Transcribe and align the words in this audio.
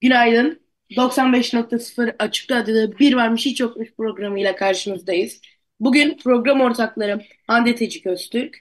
Günaydın. 0.00 0.60
95.0 0.90 2.14
Açık 2.18 2.50
Radyo'da 2.50 2.98
Bir 2.98 3.14
Varmış 3.14 3.46
Hiç 3.46 3.60
Yokmuş 3.60 3.92
programıyla 3.92 4.56
karşınızdayız. 4.56 5.40
Bugün 5.80 6.18
program 6.18 6.60
ortakları 6.60 7.26
Hande 7.46 7.74
Tecik 7.74 8.06
Öztürk 8.06 8.58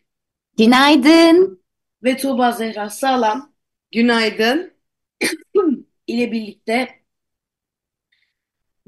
Günaydın. 0.57 1.63
ve 2.03 2.17
Tuğba 2.17 2.51
Zehra 2.51 2.89
Sağlam 2.89 3.53
Günaydın. 3.91 4.73
ile 6.07 6.31
birlikte 6.31 6.99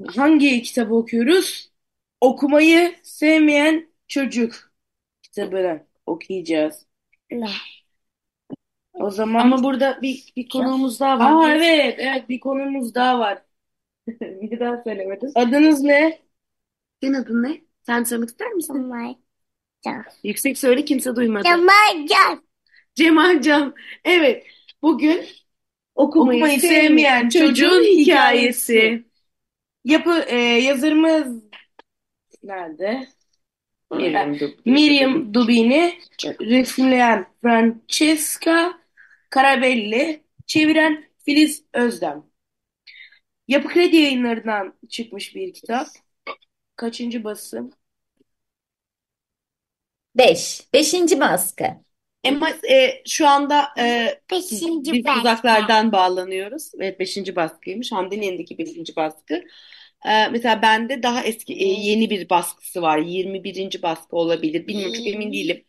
hangi 0.06 0.62
kitabı 0.62 0.94
okuyoruz? 0.94 1.72
Okumayı 2.20 2.94
sevmeyen 3.02 3.88
çocuk 4.08 4.72
kitabını 5.22 5.86
okuyacağız. 6.06 6.86
O 8.94 9.10
zaman 9.10 9.40
Ama 9.40 9.62
burada 9.62 9.98
bir, 10.02 10.32
bir 10.36 10.48
konuğumuz 10.48 11.00
daha 11.00 11.18
var. 11.18 11.32
Aa 11.32 11.54
evet, 11.54 11.94
evet 11.98 12.28
bir 12.28 12.40
konumuz 12.40 12.94
daha 12.94 13.18
var. 13.18 13.42
Bir 14.20 14.60
daha 14.60 14.82
söylemedin. 14.84 15.32
Adınız 15.34 15.82
ne? 15.82 16.18
Senin 17.02 17.14
adın 17.14 17.42
ne? 17.42 17.60
Sen 17.86 18.04
söylemek 18.04 18.28
ister 18.28 18.52
misin? 18.52 18.74
Cemal 18.74 19.14
Yüksek 20.24 20.58
söyle 20.58 20.84
kimse 20.84 21.16
duymadı. 21.16 21.44
Can. 22.06 22.42
Cemal 22.94 23.40
Can. 23.42 23.74
Evet. 24.04 24.46
Bugün 24.82 25.24
okumayı, 25.94 26.38
Okumayı 26.38 26.60
sevmeyen 26.60 26.88
sevmeyen 26.88 27.28
çocuğun 27.28 27.48
çocuğun 27.48 27.82
hikayesi. 27.82 28.74
hikayesi. 28.74 29.04
Yapı 29.84 30.24
e, 30.28 30.36
yazarımız 30.36 31.42
nerede? 32.42 33.08
Miriam. 33.90 34.36
Miriam 34.64 35.34
Dubini, 35.34 35.98
resimleyen 36.40 37.26
Francesca 37.42 38.81
Carabelli, 39.34 40.24
çeviren 40.46 41.04
Filiz 41.24 41.64
Özdem. 41.72 42.24
Yapı 43.48 43.68
Kredi 43.68 43.96
Yayınları'ndan 43.96 44.74
çıkmış 44.88 45.34
bir 45.34 45.52
kitap. 45.52 45.86
Kaçıncı 46.76 47.24
basım? 47.24 47.70
Beş. 50.16 50.60
Beşinci 50.74 51.20
baskı. 51.20 51.64
Ama 52.28 52.50
e, 52.50 53.02
şu 53.06 53.28
anda 53.28 53.68
e, 53.78 54.08
Beşinci 54.30 54.92
biz 54.92 55.04
baskı. 55.04 55.20
uzaklardan 55.20 55.92
bağlanıyoruz. 55.92 56.72
Evet 56.80 57.00
5. 57.00 57.36
baskıymış. 57.36 57.92
Hande'nin 57.92 58.22
elindeki 58.22 58.58
5. 58.58 58.96
baskı. 58.96 59.34
E, 60.06 60.28
mesela 60.28 60.62
bende 60.62 61.02
daha 61.02 61.22
eski 61.22 61.54
e, 61.54 61.64
yeni 61.64 62.10
bir 62.10 62.30
baskısı 62.30 62.82
var. 62.82 62.98
21. 62.98 63.82
baskı 63.82 64.16
olabilir. 64.16 64.66
Bilmiyorum 64.66 64.94
çok 64.94 65.06
emin 65.06 65.32
değilim. 65.32 65.64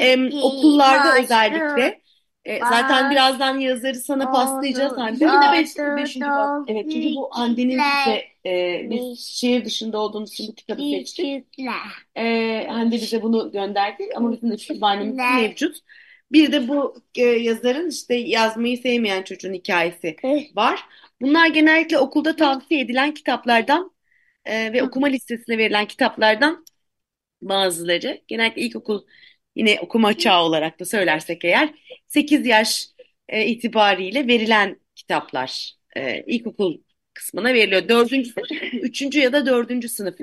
E, 0.00 0.36
okullarda 0.42 1.22
özellikle 1.22 2.00
e, 2.44 2.58
zaten 2.60 3.10
birazdan 3.10 3.58
yazarı 3.58 3.94
sana 3.94 4.30
paslayacağız 4.30 4.92
Hande. 4.98 5.24
Yine 5.24 5.52
beş, 5.52 5.68
beşinci 5.96 6.34
baskı. 6.36 6.72
Evet 6.72 6.90
çünkü 6.92 7.14
bu 7.16 7.28
Hande'nin 7.32 7.78
bize 7.78 8.24
e, 8.46 8.90
biz 8.90 9.18
şehir 9.20 9.64
dışında 9.64 9.98
olduğumuz 9.98 10.32
için 10.32 10.48
bu 10.48 10.54
kitabı 10.54 10.80
seçtik. 10.82 11.46
E, 12.16 12.66
Hande 12.68 12.96
bize 12.96 13.22
bunu 13.22 13.52
gönderdi 13.52 14.08
ama 14.16 14.32
bizim 14.32 14.50
de 14.50 14.56
kütüphanemizde 14.56 15.22
mevcut. 15.22 15.76
Bir 16.32 16.52
de 16.52 16.68
bu 16.68 16.96
e, 17.14 17.22
yazarın 17.22 17.90
işte 17.90 18.14
yazmayı 18.14 18.78
sevmeyen 18.78 19.22
çocuğun 19.22 19.52
hikayesi 19.54 20.16
var. 20.56 20.80
Bunlar 21.20 21.46
genellikle 21.46 21.98
okulda 21.98 22.36
tavsiye 22.36 22.80
edilen 22.80 23.14
kitaplardan 23.14 23.92
e, 24.44 24.72
ve 24.72 24.82
okuma 24.82 25.06
listesine 25.06 25.58
verilen 25.58 25.86
kitaplardan 25.86 26.64
bazıları. 27.42 28.20
Genellikle 28.28 28.62
ilkokul 28.62 29.02
yine 29.58 29.80
okuma 29.80 30.18
çağı 30.18 30.42
olarak 30.44 30.80
da 30.80 30.84
söylersek 30.84 31.44
eğer 31.44 31.74
8 32.08 32.46
yaş 32.46 32.88
e, 33.28 33.46
itibariyle 33.46 34.28
verilen 34.28 34.80
kitaplar 34.96 35.72
e, 35.96 36.22
ilkokul 36.26 36.78
kısmına 37.14 37.54
veriliyor. 37.54 37.88
Dördüncü, 37.88 38.32
üçüncü 38.82 39.20
ya 39.20 39.32
da 39.32 39.46
dördüncü 39.46 39.88
sınıf 39.88 40.16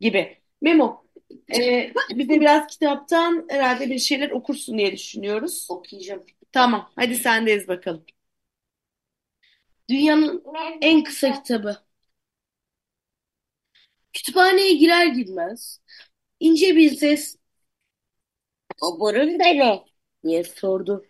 gibi. 0.00 0.38
Memo, 0.62 1.04
e, 1.58 1.92
bize 2.14 2.40
biraz 2.40 2.66
kitaptan 2.66 3.46
herhalde 3.50 3.90
bir 3.90 3.98
şeyler 3.98 4.30
okursun 4.30 4.78
diye 4.78 4.92
düşünüyoruz. 4.92 5.66
Okuyacağım. 5.70 6.24
Tamam, 6.52 6.92
hadi 6.96 7.16
sendeyiz 7.16 7.68
bakalım. 7.68 8.04
Dünyanın 9.88 10.44
en 10.80 11.04
kısa 11.04 11.32
kitabı. 11.32 11.76
Kütüphaneye 14.12 14.74
girer 14.74 15.06
girmez 15.06 15.80
ince 16.40 16.76
bir 16.76 16.90
ses 16.96 17.39
"O 18.80 19.00
burun 19.00 19.38
da 19.38 19.44
ne?" 19.44 19.84
diye 20.24 20.44
sordu. 20.44 21.04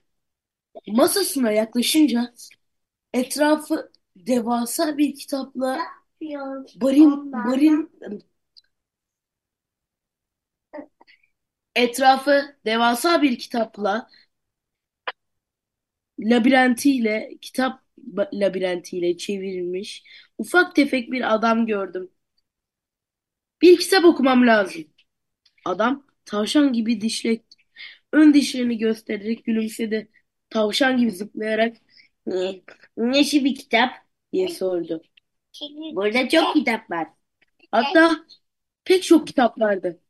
Masasına 0.89 1.53
yaklaşınca 1.53 2.35
etrafı 3.15 3.93
devasa 4.17 4.99
bir 4.99 5.15
kitapla 5.17 5.79
barin 6.75 7.33
barin 7.45 7.91
etrafı 11.75 12.57
devasa 12.65 13.23
bir 13.23 13.39
kitapla 13.39 14.09
labirentiyle 16.21 17.39
kitap 17.41 17.83
labirentiyle 18.33 19.17
çevrilmiş 19.17 20.05
ufak 20.39 20.75
tefek 20.77 21.13
bir 21.13 21.35
adam 21.35 21.67
gördüm. 21.67 22.11
Bir 23.63 23.79
kitap 23.79 24.05
okumam 24.05 24.47
lazım. 24.47 24.85
Adam 25.65 26.07
tavşan 26.25 26.73
gibi 26.73 27.01
dişle 27.01 27.41
ön 28.13 28.35
dişlerini 28.35 28.79
göstererek 28.79 29.45
gülümsedi. 29.45 30.11
Tavşan 30.51 30.99
gibi 30.99 31.11
zıplayarak 31.11 31.77
"Ne, 32.27 32.61
nesi 32.97 33.45
bir 33.45 33.55
kitap 33.55 33.91
diye 34.33 34.49
sordu. 34.49 35.03
Burada 35.97 36.29
çok 36.29 36.55
kitap 36.55 36.91
var. 36.91 37.09
Hatta 37.73 38.27
pek 38.85 39.03
çok 39.05 39.27
kitap 39.27 39.61
vardı. 39.61 40.01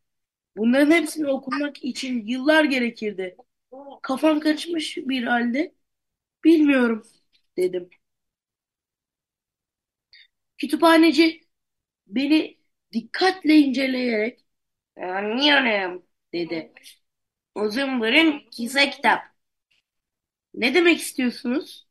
Bunların 0.58 0.92
hepsini 0.92 1.28
okumak 1.28 1.84
için 1.84 2.26
yıllar 2.26 2.64
gerekirdi. 2.64 3.36
Kafam 4.02 4.40
karışmış 4.40 4.96
bir 4.98 5.24
halde 5.24 5.74
bilmiyorum 6.44 7.02
dedim. 7.58 7.90
Kütüphaneci 10.58 11.40
beni 12.06 12.58
dikkatle 12.92 13.56
inceleyerek 13.58 14.46
anlıyorum 14.96 16.06
dedi. 16.34 16.74
Uzun 17.54 18.00
burun 18.00 18.42
kısa 18.56 18.90
kitap. 18.90 19.22
Ne 20.54 20.74
demek 20.74 20.98
istiyorsunuz? 21.00 21.88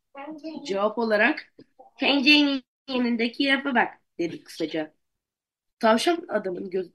Cevap 0.67 0.97
olarak 0.97 1.53
pencerenin 1.99 2.63
yanındaki 2.89 3.53
rafa 3.53 3.75
bak 3.75 3.93
dedi 4.19 4.43
kısaca. 4.43 4.93
Tavşan 5.79 6.25
adamın 6.29 6.69
göz 6.69 6.91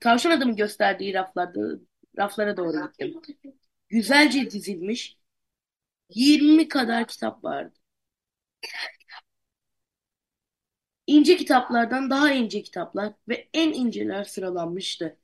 Tavşan 0.00 0.30
adamın 0.30 0.56
gösterdiği 0.56 1.14
raflarda 1.14 1.60
raflara 2.18 2.56
doğru 2.56 2.92
gittim. 2.92 3.20
Güzelce 3.88 4.50
dizilmiş 4.50 5.18
20 6.10 6.68
kadar 6.68 7.08
kitap 7.08 7.44
vardı. 7.44 7.74
İnce 11.06 11.36
kitaplardan 11.36 12.10
daha 12.10 12.32
ince 12.32 12.62
kitaplar 12.62 13.12
ve 13.28 13.48
en 13.54 13.72
inceler 13.72 14.24
sıralanmıştı. 14.24 15.16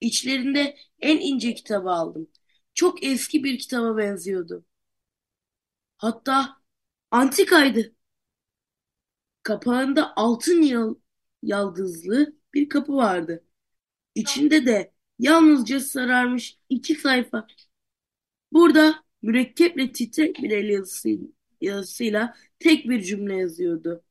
İçlerinde 0.00 0.76
en 1.00 1.18
ince 1.18 1.54
kitabı 1.54 1.90
aldım. 1.90 2.28
Çok 2.74 3.04
eski 3.04 3.44
bir 3.44 3.58
kitaba 3.58 3.96
benziyordu. 3.96 4.64
Hatta 5.98 6.56
antikaydı. 7.10 7.94
Kapağında 9.42 10.12
altın 10.16 10.62
yal 10.62 10.94
yaldızlı 11.42 12.36
bir 12.54 12.68
kapı 12.68 12.96
vardı. 12.96 13.44
İçinde 14.14 14.66
de 14.66 14.92
yalnızca 15.20 15.80
sararmış 15.80 16.58
iki 16.70 16.96
sayfa. 16.96 17.48
Burada 18.52 19.04
mürekkeple 19.22 19.92
titrek 19.92 20.36
bir 20.42 20.50
el 20.50 20.68
yazısı, 20.68 21.08
yazısıyla 21.60 22.36
tek 22.58 22.88
bir 22.88 23.02
cümle 23.02 23.36
yazıyordu. 23.36 24.04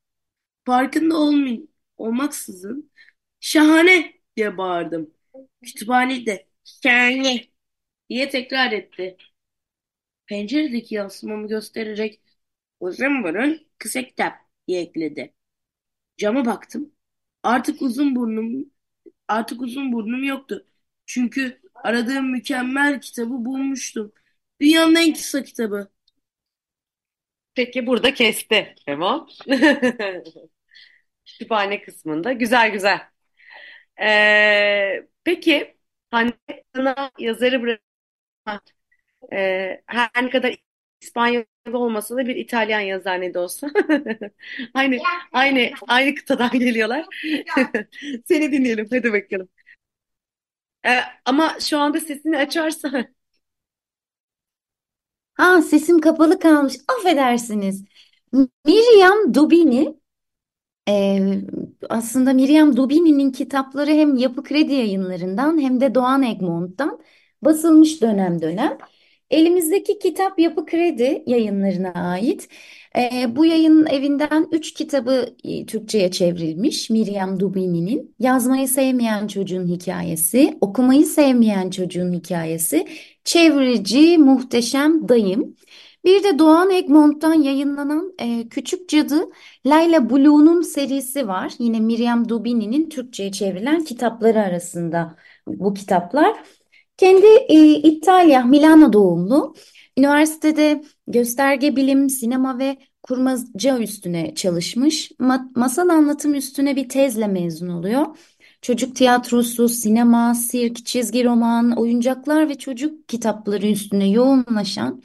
Farkında 0.65 1.17
olmayın, 1.17 1.69
olmaksızın 1.97 2.91
şahane 3.41 4.13
diye 4.37 4.59
bağırdım. 4.59 5.14
Kütüphanede 5.63 6.47
şahane 6.63 7.45
diye 8.09 8.29
tekrar 8.29 8.71
etti. 8.71 9.17
Penceredeki 10.25 10.95
yansımamı 10.95 11.47
göstererek 11.47 12.21
Uzun 12.79 13.23
burun 13.23 13.67
kısa 13.77 14.03
kitap 14.03 14.33
diye 14.67 14.81
ekledi. 14.81 15.33
Cama 16.17 16.45
baktım. 16.45 16.93
Artık 17.43 17.81
uzun 17.81 18.15
burnum 18.17 18.71
artık 19.29 19.61
uzun 19.61 19.93
burnum 19.93 20.23
yoktu. 20.23 20.67
Çünkü 21.07 21.61
aradığım 21.75 22.31
mükemmel 22.31 23.01
kitabı 23.01 23.29
bulmuştum. 23.45 24.13
Dünyanın 24.61 24.95
en 24.95 25.13
kısa 25.13 25.43
kitabı. 25.43 25.89
Peki 27.55 27.87
burada 27.87 28.13
kesti 28.13 28.75
Memo. 28.87 29.27
Kütüphane 31.25 31.81
kısmında. 31.81 32.33
Güzel 32.33 32.71
güzel. 32.71 33.09
Ee, 34.01 35.07
peki 35.23 35.75
Hande 36.11 36.33
sana 36.75 37.11
yazarı 37.19 37.61
bırakma. 37.61 38.61
Ee, 39.33 39.81
her 39.87 40.09
ne 40.23 40.29
kadar 40.29 40.55
İspanyol 41.01 41.43
olmasa 41.73 42.15
da 42.17 42.27
bir 42.27 42.35
İtalyan 42.35 42.79
yazar 42.79 43.21
ne 43.21 43.33
de 43.33 43.39
olsa. 43.39 43.69
Aynı 44.73 44.97
aynı 45.31 45.71
aynı 45.87 46.15
kıtadan 46.15 46.51
geliyorlar. 46.51 47.05
Seni 48.27 48.51
dinleyelim. 48.51 48.87
Hadi 48.91 49.13
bakalım. 49.13 49.49
Ee, 50.85 51.01
ama 51.25 51.59
şu 51.59 51.79
anda 51.79 51.99
sesini 51.99 52.37
açarsa 52.37 53.07
Ha 55.33 55.61
sesim 55.61 55.99
kapalı 56.01 56.39
kalmış. 56.39 56.75
Affedersiniz. 56.87 57.83
Miriam 58.65 59.33
Dubini 59.33 59.95
e, 60.89 61.19
aslında 61.89 62.33
Miriam 62.33 62.77
Dubini'nin 62.77 63.31
kitapları 63.31 63.91
hem 63.91 64.15
Yapı 64.15 64.43
Kredi 64.43 64.73
Yayınları'ndan 64.73 65.61
hem 65.61 65.81
de 65.81 65.95
Doğan 65.95 66.23
Egmont'tan 66.23 66.99
basılmış 67.41 68.01
dönem 68.01 68.41
dönem. 68.41 68.77
Elimizdeki 69.29 69.99
kitap 69.99 70.39
Yapı 70.39 70.65
Kredi 70.65 71.23
Yayınları'na 71.27 71.91
ait. 71.93 72.49
E, 72.97 73.35
bu 73.35 73.45
yayın 73.45 73.85
evinden 73.85 74.47
üç 74.51 74.73
kitabı 74.73 75.35
e, 75.43 75.65
Türkçe'ye 75.65 76.11
çevrilmiş 76.11 76.89
Miriam 76.89 77.39
Dubini'nin. 77.39 78.15
Yazmayı 78.19 78.67
sevmeyen 78.67 79.27
çocuğun 79.27 79.67
hikayesi, 79.67 80.57
okumayı 80.61 81.05
sevmeyen 81.05 81.69
çocuğun 81.69 82.13
hikayesi, 82.13 82.87
çevreci 83.23 84.17
muhteşem 84.17 85.09
dayım. 85.09 85.55
Bir 86.05 86.23
de 86.23 86.39
Doğan 86.39 86.69
Egmont'tan 86.69 87.33
yayınlanan 87.33 88.13
e, 88.19 88.49
Küçük 88.49 88.89
Cadı 88.89 89.29
Layla 89.65 90.09
Blue'nun 90.09 90.61
serisi 90.61 91.27
var. 91.27 91.53
Yine 91.59 91.79
Miriam 91.79 92.29
Dubini'nin 92.29 92.89
Türkçe'ye 92.89 93.31
çevrilen 93.31 93.83
kitapları 93.83 94.41
arasında 94.41 95.15
bu 95.47 95.73
kitaplar. 95.73 96.35
Kendi 96.97 97.25
e, 97.49 97.75
İtalya, 97.75 98.43
Milano 98.43 98.93
doğumlu. 98.93 99.55
Üniversitede 99.97 100.83
gösterge 101.07 101.75
bilim, 101.75 102.09
sinema 102.09 102.59
ve 102.59 102.77
kurmaca 103.03 103.79
üstüne 103.79 104.35
çalışmış. 104.35 105.11
Ma- 105.11 105.59
masal 105.59 105.89
anlatım 105.89 106.33
üstüne 106.33 106.75
bir 106.75 106.89
tezle 106.89 107.27
mezun 107.27 107.69
oluyor. 107.69 108.05
Çocuk 108.61 108.95
tiyatrosu, 108.95 109.69
sinema, 109.69 110.35
sirk, 110.35 110.85
çizgi 110.85 111.25
roman, 111.25 111.71
oyuncaklar 111.71 112.49
ve 112.49 112.55
çocuk 112.57 113.07
kitapları 113.09 113.67
üstüne 113.67 114.09
yoğunlaşan 114.09 115.01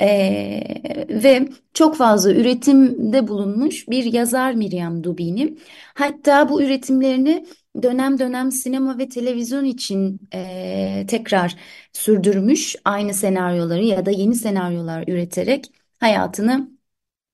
ee, 0.00 1.06
ve 1.08 1.48
çok 1.74 1.96
fazla 1.96 2.32
üretimde 2.32 3.28
bulunmuş 3.28 3.88
bir 3.88 4.04
yazar 4.04 4.52
Miriam 4.52 5.04
Dubini. 5.04 5.56
Hatta 5.94 6.48
bu 6.48 6.62
üretimlerini 6.62 7.46
dönem 7.82 8.18
dönem 8.18 8.52
sinema 8.52 8.98
ve 8.98 9.08
televizyon 9.08 9.64
için 9.64 10.20
e, 10.34 11.06
tekrar 11.08 11.56
sürdürmüş 11.92 12.76
aynı 12.84 13.14
senaryoları 13.14 13.84
ya 13.84 14.06
da 14.06 14.10
yeni 14.10 14.34
senaryolar 14.34 15.04
üreterek 15.08 15.66
hayatını 16.00 16.70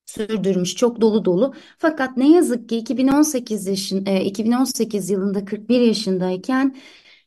sürdürmüş. 0.05 0.75
Çok 0.75 1.01
dolu 1.01 1.25
dolu. 1.25 1.53
Fakat 1.77 2.17
ne 2.17 2.31
yazık 2.31 2.69
ki 2.69 2.77
2018 2.77 3.67
yaşın, 3.67 4.05
e, 4.05 4.25
2018 4.25 5.09
yılında 5.09 5.45
41 5.45 5.81
yaşındayken 5.81 6.75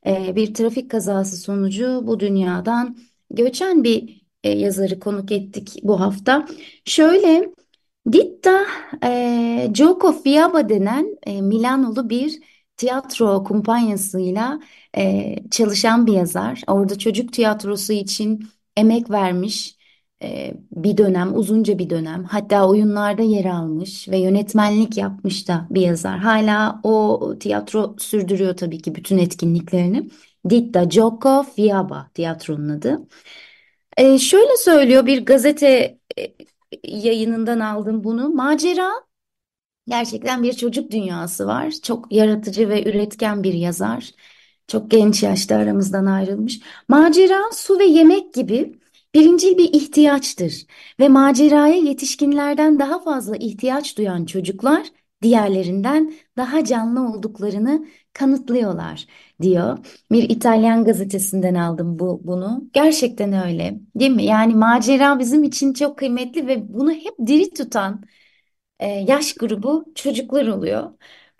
e, 0.06 0.37
bir 0.37 0.54
trafik 0.54 0.90
kazası 0.90 1.37
sonucu 1.37 2.02
bu 2.06 2.20
dünyadan 2.20 2.98
göçen 3.31 3.84
bir 3.84 4.19
e, 4.44 4.50
yazarı 4.50 5.00
konuk 5.00 5.32
ettik 5.32 5.81
bu 5.82 6.00
hafta. 6.00 6.46
Şöyle 6.84 7.50
Ditta 8.12 8.66
e, 9.04 9.69
Gioco 9.72 10.12
Fiaba 10.22 10.69
denen 10.69 11.19
e, 11.26 11.42
Milanolu 11.42 12.10
bir 12.10 12.40
tiyatro 12.76 13.44
kumpanyasıyla 13.44 14.60
e, 14.96 15.37
çalışan 15.50 16.06
bir 16.06 16.12
yazar. 16.12 16.62
Orada 16.66 16.98
çocuk 16.98 17.32
tiyatrosu 17.32 17.92
için 17.92 18.48
emek 18.76 19.10
vermiş 19.10 19.76
e, 20.22 20.54
bir 20.72 20.96
dönem, 20.96 21.34
uzunca 21.37 21.78
bir 21.78 21.90
dönem. 21.90 22.25
Hatta 22.25 22.69
oyunlarda 22.69 23.22
yer 23.22 23.44
almış 23.44 24.08
ve 24.08 24.19
yönetmenlik 24.19 24.96
yapmış 24.96 25.48
da 25.48 25.66
bir 25.70 25.81
yazar. 25.81 26.19
Hala 26.19 26.81
o 26.82 27.20
tiyatro 27.40 27.96
sürdürüyor 27.98 28.56
tabii 28.56 28.82
ki 28.82 28.94
bütün 28.94 29.19
etkinliklerini. 29.19 30.10
Ditta 30.50 30.84
Gioco 30.84 31.42
Fiaba 31.42 32.10
tiyatronun 32.14 32.69
adı. 32.69 33.06
E, 33.96 34.19
şöyle 34.19 34.56
söylüyor 34.56 35.06
bir 35.06 35.25
gazete 35.26 35.98
e, 36.19 36.32
yayınından 36.84 37.60
aldım 37.60 38.04
bunu. 38.04 38.28
Macera 38.28 38.90
gerçekten 39.88 40.42
bir 40.42 40.52
çocuk 40.52 40.90
dünyası 40.90 41.46
var. 41.46 41.70
Çok 41.82 42.12
yaratıcı 42.12 42.69
ve 42.69 42.90
üretken 42.90 43.42
bir 43.42 43.54
yazar. 43.54 44.10
Çok 44.69 44.90
genç 44.90 45.22
yaşta 45.22 45.56
aramızdan 45.56 46.06
ayrılmış. 46.06 46.60
Macera 46.88 47.42
su 47.52 47.78
ve 47.78 47.84
yemek 47.84 48.34
gibi 48.34 48.78
birincil 49.14 49.58
bir 49.58 49.72
ihtiyaçtır. 49.75 50.66
Ve 51.00 51.08
maceraya 51.08 51.75
yetişkinlerden 51.76 52.78
daha 52.78 53.00
fazla 53.02 53.37
ihtiyaç 53.37 53.98
duyan 53.98 54.25
çocuklar 54.25 54.87
diğerlerinden 55.22 56.14
daha 56.37 56.64
canlı 56.64 57.08
olduklarını 57.08 57.87
kanıtlıyorlar 58.12 59.06
diyor. 59.42 59.78
Bir 60.12 60.22
İtalyan 60.31 60.84
gazetesinden 60.84 61.54
aldım 61.54 61.98
bu 61.98 62.20
bunu. 62.25 62.70
Gerçekten 62.72 63.32
öyle, 63.32 63.81
değil 63.94 64.10
mi? 64.10 64.25
Yani 64.25 64.54
macera 64.54 65.19
bizim 65.19 65.44
için 65.44 65.72
çok 65.72 65.98
kıymetli 65.98 66.46
ve 66.46 66.75
bunu 66.75 66.92
hep 66.92 67.14
diri 67.26 67.50
tutan 67.54 68.02
e, 68.81 68.87
yaş 68.88 69.34
grubu 69.34 69.84
çocuklar 69.94 70.46
oluyor. 70.46 70.90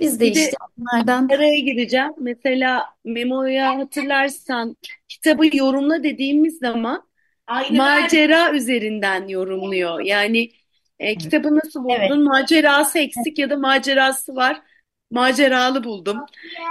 Biz 0.01 0.21
de 0.21 0.27
bir 0.27 0.35
de 0.35 0.51
işte 0.51 0.57
onlardan 0.79 1.29
araya 1.29 1.59
gireceğim. 1.61 2.13
Mesela 2.19 2.87
Memo'ya 3.05 3.77
hatırlarsan 3.79 4.77
kitabı 5.09 5.57
yorumla 5.57 6.03
dediğimiz 6.03 6.59
zaman 6.59 7.09
Aynı 7.47 7.77
macera 7.77 8.53
üzerinden 8.55 9.29
yorumluyor. 9.29 10.01
Yani 10.01 10.51
e, 10.99 11.19
kitabı 11.19 11.57
nasıl 11.57 11.85
Evet. 11.89 12.11
buldun? 12.11 12.25
Macerası 12.25 12.99
eksik 12.99 13.39
ya 13.39 13.51
da 13.51 13.57
macerası 13.57 14.37
var. 14.37 14.63
Maceralı 15.11 15.85
buldum. 15.85 16.27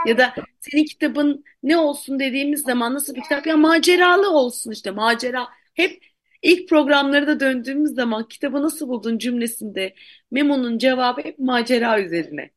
Ya 0.07 0.17
da 0.17 0.33
senin 0.59 0.85
kitabın 0.85 1.43
ne 1.63 1.77
olsun 1.77 2.19
dediğimiz 2.19 2.61
zaman 2.61 2.93
nasıl 2.93 3.15
bir 3.15 3.21
kitap? 3.21 3.47
Ya 3.47 3.57
maceralı 3.57 4.29
olsun 4.31 4.71
işte 4.71 4.91
macera. 4.91 5.47
Hep 5.73 6.05
ilk 6.41 6.69
programlara 6.69 7.27
da 7.27 7.39
döndüğümüz 7.39 7.91
zaman 7.91 8.27
kitabı 8.27 8.61
nasıl 8.63 8.87
buldun 8.87 9.17
cümlesinde 9.17 9.93
Memo'nun 10.31 10.77
cevabı 10.77 11.21
hep 11.21 11.39
macera 11.39 12.01
üzerine. 12.01 12.49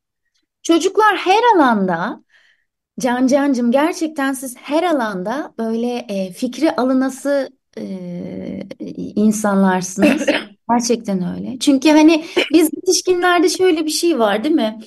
Çocuklar 0.63 1.17
her 1.17 1.57
alanda 1.57 2.23
Can 3.01 3.27
Cancım 3.27 3.73
gerçekten 3.73 4.33
siz 4.33 4.57
her 4.57 4.83
alanda 4.83 5.55
böyle 5.59 5.97
e, 5.97 6.33
fikri 6.33 6.73
alınası 6.73 7.51
e, 7.79 8.61
insanlarsınız. 9.17 10.27
Gerçekten 10.71 11.37
öyle. 11.37 11.59
Çünkü 11.59 11.89
hani 11.91 12.25
biz 12.53 12.71
yetişkinlerde 12.77 13.49
şöyle 13.49 13.85
bir 13.87 13.91
şey 13.91 14.19
var 14.19 14.45
değil 14.45 14.55
mi? 14.55 14.79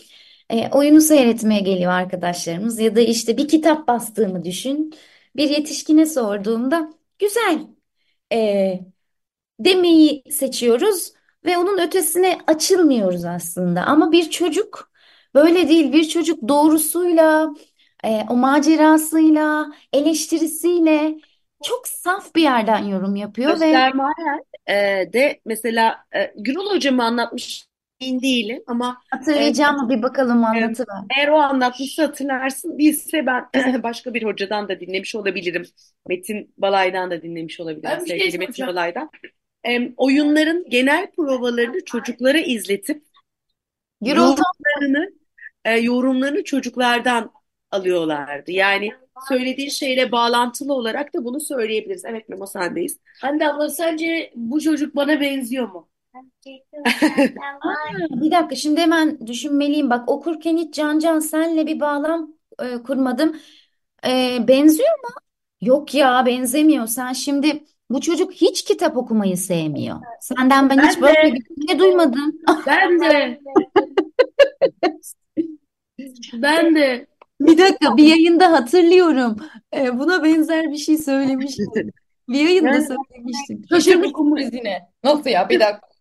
E, 0.49 0.69
oyunu 0.71 1.01
seyretmeye 1.01 1.61
geliyor 1.61 1.91
arkadaşlarımız 1.91 2.79
ya 2.79 2.95
da 2.95 3.01
işte 3.01 3.37
bir 3.37 3.47
kitap 3.47 3.87
bastığımı 3.87 4.43
düşün. 4.43 4.93
Bir 5.35 5.49
yetişkine 5.49 6.05
sorduğumda 6.05 6.93
güzel 7.19 7.67
e, 8.33 8.79
demeyi 9.59 10.23
seçiyoruz 10.31 11.13
ve 11.45 11.57
onun 11.57 11.77
ötesine 11.87 12.37
açılmıyoruz 12.47 13.25
aslında. 13.25 13.83
Ama 13.83 14.11
bir 14.11 14.29
çocuk 14.29 14.91
böyle 15.33 15.69
değil. 15.69 15.93
Bir 15.93 16.07
çocuk 16.07 16.47
doğrusuyla, 16.47 17.49
e, 18.03 18.25
o 18.29 18.35
macerasıyla, 18.35 19.67
eleştirisiyle 19.93 21.15
çok 21.63 21.87
saf 21.87 22.35
bir 22.35 22.41
yerden 22.41 22.83
yorum 22.83 23.15
yapıyor 23.15 23.59
ve 23.59 23.65
Öster 23.65 23.93
Mayer 23.93 24.39
e, 24.67 25.13
de 25.13 25.41
mesela 25.45 26.05
e, 26.15 26.33
Gürol 26.37 26.69
hocamı 26.75 27.03
anlatmış 27.03 27.67
emin 28.01 28.21
değilim 28.21 28.63
ama 28.67 29.01
e, 29.13 29.17
hatırlayacağım 29.17 29.75
mı 29.75 29.89
bir 29.89 30.01
bakalım 30.01 30.43
e, 30.43 30.45
anlatıver. 30.45 30.97
eğer 31.17 31.27
o 31.27 31.35
anlatmışsa 31.35 32.03
hatırlarsın. 32.03 32.79
Değilse 32.79 33.25
ben 33.25 33.49
başka 33.83 34.13
bir 34.13 34.23
hocadan 34.23 34.69
da 34.69 34.79
dinlemiş 34.79 35.15
olabilirim. 35.15 35.65
Metin 36.07 36.53
Balay'dan 36.57 37.11
da 37.11 37.21
dinlemiş 37.21 37.59
olabilirim. 37.59 37.83
Ben 37.83 38.05
şey 38.05 38.19
Sevgili 38.19 38.37
Metin 38.37 38.53
soracağım. 38.53 38.75
Balay'dan. 38.75 39.09
E, 39.63 39.93
oyunların 39.97 40.65
genel 40.69 41.11
provalarını 41.11 41.85
çocuklara 41.85 42.39
izletip 42.39 43.03
yorumlarını 44.01 45.13
e, 45.65 45.77
yorumlarını 45.77 46.43
çocuklardan 46.43 47.31
alıyorlardı. 47.71 48.51
Yani 48.51 48.91
söylediği 49.27 49.71
şeyle 49.71 50.11
bağlantılı 50.11 50.73
olarak 50.73 51.13
da 51.13 51.25
bunu 51.25 51.39
söyleyebiliriz. 51.39 52.05
Evet 52.05 52.29
Memo 52.29 52.45
sendeyiz. 52.45 52.99
Hande 53.21 53.47
abla 53.47 53.69
sence 53.69 54.31
bu 54.35 54.61
çocuk 54.61 54.95
bana 54.95 55.21
benziyor 55.21 55.67
mu? 55.67 55.89
Aa, 57.61 58.21
bir 58.21 58.31
dakika 58.31 58.55
şimdi 58.55 58.81
hemen 58.81 59.27
düşünmeliyim. 59.27 59.89
Bak 59.89 60.09
okurken 60.11 60.57
hiç 60.57 60.75
Can 60.75 60.99
Can 60.99 61.19
senle 61.19 61.67
bir 61.67 61.79
bağlam 61.79 62.33
e, 62.63 62.83
kurmadım. 62.83 63.35
E, 64.07 64.37
benziyor 64.47 64.89
mu? 65.03 65.09
Yok 65.61 65.93
ya 65.93 66.25
benzemiyor. 66.25 66.87
Sen 66.87 67.13
şimdi 67.13 67.63
bu 67.89 68.01
çocuk 68.01 68.31
hiç 68.33 68.63
kitap 68.63 68.97
okumayı 68.97 69.37
sevmiyor. 69.37 69.97
Senden 70.21 70.69
ben 70.69 70.87
hiç 70.87 70.95
Ben 70.95 71.01
böyle 71.01 71.31
de. 71.31 71.33
bir 71.33 71.43
cümle 71.43 71.79
duymadım. 71.79 72.35
Ben 72.67 72.99
de. 72.99 73.39
Ben 76.33 76.75
de. 76.75 77.07
Bir 77.41 77.57
dakika 77.57 77.97
bir 77.97 78.03
yayında 78.03 78.51
hatırlıyorum. 78.51 79.37
E, 79.75 79.99
buna 79.99 80.23
benzer 80.23 80.71
bir 80.71 80.77
şey 80.77 80.97
söylemiştim. 80.97 81.91
Bir 82.29 82.39
yayında 82.39 82.69
Ben- 82.71 82.79
söylemiştim. 82.79 83.61
Kitap 83.61 83.79
Şaşırmıştım 83.79 84.09
okumayı, 84.09 84.49
yine. 84.53 84.89
Nasıl 85.03 85.29
ya 85.29 85.49
bir 85.49 85.59
dakika. 85.59 85.94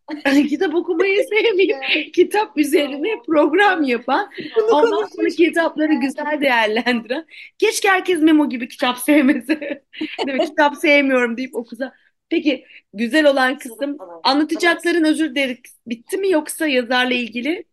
Kitap 0.48 0.74
okumayı 0.74 1.24
sevmiyor. 1.30 1.80
Kitap 2.12 2.58
üzerine 2.58 3.08
program 3.26 3.82
yapan, 3.82 4.30
ondan 4.72 5.06
sonra 5.16 5.28
kitapları 5.28 5.94
güzel 5.94 6.40
değerlendiren. 6.40 7.26
Keşke 7.58 7.88
herkes 7.88 8.20
Memo 8.20 8.48
gibi 8.48 8.68
kitap 8.68 8.98
sevmese. 8.98 9.60
Değil 10.26 10.38
mi? 10.38 10.46
Kitap 10.46 10.76
sevmiyorum 10.76 11.36
deyip 11.36 11.54
okusa. 11.54 11.92
Peki 12.28 12.64
güzel 12.94 13.26
olan 13.26 13.58
kısım 13.58 13.96
anlatacakların 14.24 15.04
özür 15.04 15.30
dilerim 15.30 15.58
bitti 15.86 16.16
mi 16.16 16.30
yoksa 16.30 16.66
yazarla 16.66 17.14
ilgili? 17.14 17.64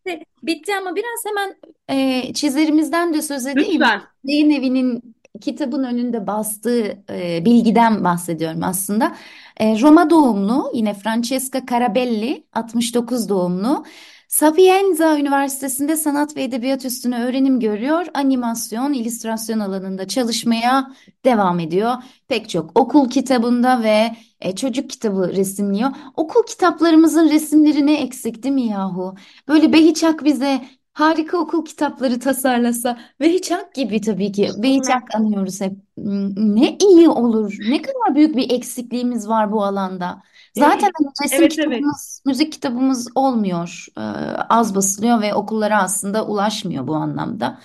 Bitti 0.44 0.76
ama 0.76 0.96
biraz 0.96 1.26
hemen 1.26 1.56
e, 1.90 2.34
çizerimizden 2.34 3.14
de 3.14 3.22
söz 3.22 3.48
edeyim. 3.48 3.82
Lütfen. 3.82 4.02
Yayın 4.24 4.50
evinin 4.50 5.16
kitabın 5.42 5.84
önünde 5.84 6.28
bastığı 6.28 7.04
e, 7.10 7.46
bilgiden 7.46 8.04
bahsediyorum 8.04 8.64
aslında. 8.64 9.16
E, 9.62 9.82
Roma 9.82 10.10
doğumlu, 10.10 10.72
yine 10.74 10.94
Francesca 10.94 11.66
Carabelli, 11.72 12.48
69 12.54 13.30
doğumlu. 13.30 13.86
Sapienza 14.28 15.20
Üniversitesi'nde 15.20 15.98
sanat 15.98 16.36
ve 16.36 16.44
edebiyat 16.44 16.86
üstüne 16.86 17.24
öğrenim 17.24 17.60
görüyor. 17.60 18.06
Animasyon, 18.14 18.94
illüstrasyon 18.94 19.60
alanında 19.60 20.08
çalışmaya 20.08 20.92
devam 21.26 21.60
ediyor. 21.60 21.94
Pek 22.28 22.50
çok 22.50 22.80
okul 22.80 23.10
kitabında 23.10 23.84
ve 23.84 24.12
e, 24.42 24.56
çocuk 24.56 24.90
kitabı 24.90 25.34
resimliyor. 25.36 25.90
Okul 26.16 26.44
kitaplarımızın 26.48 27.30
resimleri 27.30 27.86
ne 27.86 28.02
eksik 28.02 28.44
değil 28.44 28.56
mi 28.56 28.68
yahu? 28.68 29.16
Böyle 29.48 29.74
Behiçak 29.74 30.26
bize 30.26 30.62
harika 30.94 31.38
okul 31.38 31.66
kitapları 31.66 32.20
tasarlasa. 32.20 33.00
Behiçak 33.20 33.76
gibi 33.76 34.02
tabii 34.02 34.32
ki. 34.32 34.50
Behiçak 34.58 35.16
anıyoruz 35.16 35.62
hep. 35.62 35.74
Hmm, 35.98 36.56
Ne 36.56 36.78
iyi 36.78 37.10
olur. 37.10 37.58
Ne 37.68 37.82
kadar 37.82 38.16
büyük 38.16 38.36
bir 38.36 38.50
eksikliğimiz 38.52 39.28
var 39.28 39.52
bu 39.52 39.64
alanda. 39.64 40.22
Zaten 40.54 40.92
hani 41.00 41.14
resim 41.24 41.48
Evet, 41.48 41.52
evet. 41.60 41.88
kitabımız, 41.90 42.22
müzik 42.26 42.54
kitabımız 42.54 43.08
olmuyor. 43.16 43.86
Ee, 43.98 44.02
az 44.50 44.76
basılıyor 44.76 45.22
ve 45.22 45.34
okullara 45.36 45.84
aslında 45.84 46.26
ulaşmıyor 46.28 46.88
bu 46.88 46.96
anlamda. 46.96 47.60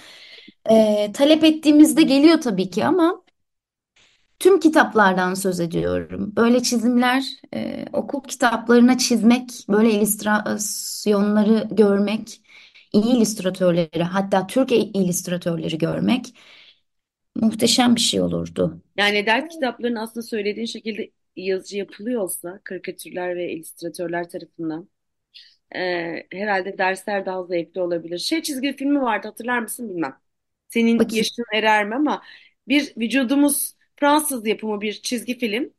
Ee, 0.71 1.13
talep 1.15 1.45
ettiğimizde 1.45 2.03
geliyor 2.03 2.41
tabii 2.41 2.71
ki 2.71 2.87
ama 2.87 3.23
tüm 4.41 4.61
kitaplardan 4.61 5.35
söz 5.35 5.61
ediyorum. 5.61 6.33
Böyle 6.37 6.63
çizimler, 6.63 7.25
e, 7.55 7.85
okul 7.93 8.23
kitaplarına 8.23 8.99
çizmek, 8.99 9.51
böyle 9.69 9.91
illüstrasyonları 9.93 11.69
görmek, 11.71 12.41
iyi 12.97 13.17
illüstratörleri, 13.17 14.03
hatta 14.03 14.47
Türk 14.47 14.73
illüstratörleri 14.73 15.79
görmek 15.79 16.27
muhteşem 17.37 17.95
bir 17.95 18.01
şey 18.01 18.21
olurdu. 18.21 18.83
Yani 18.97 19.27
ders 19.27 19.49
kitaplarının 19.49 19.97
aslında 20.01 20.27
söylediğin 20.27 20.67
şekilde 20.67 21.11
yazıcı 21.37 21.79
yapılıyorsa 21.79 22.61
karikatürler 22.65 23.37
ve 23.37 23.53
illüstratörler 23.53 24.29
tarafından 24.29 24.89
e, 25.77 25.81
herhalde 26.33 26.79
dersler 26.79 27.27
daha 27.27 27.45
zevkli 27.45 27.81
olabilir. 27.81 28.19
Şey 28.19 28.43
çizgi 28.43 28.77
filmi 28.77 29.03
vardı 29.03 29.29
hatırlar 29.29 29.59
mısın 29.59 29.89
bilmem. 29.91 30.17
Senin 30.69 30.99
Bakayım. 30.99 31.17
yaşın 31.19 31.45
erer 31.55 31.89
mi 31.89 31.95
ama 31.95 32.23
bir 32.69 32.95
vücudumuz 32.97 33.75
Fransız 33.97 34.47
yapımı 34.47 34.81
bir 34.81 34.93
çizgi 34.93 35.39
film. 35.39 35.75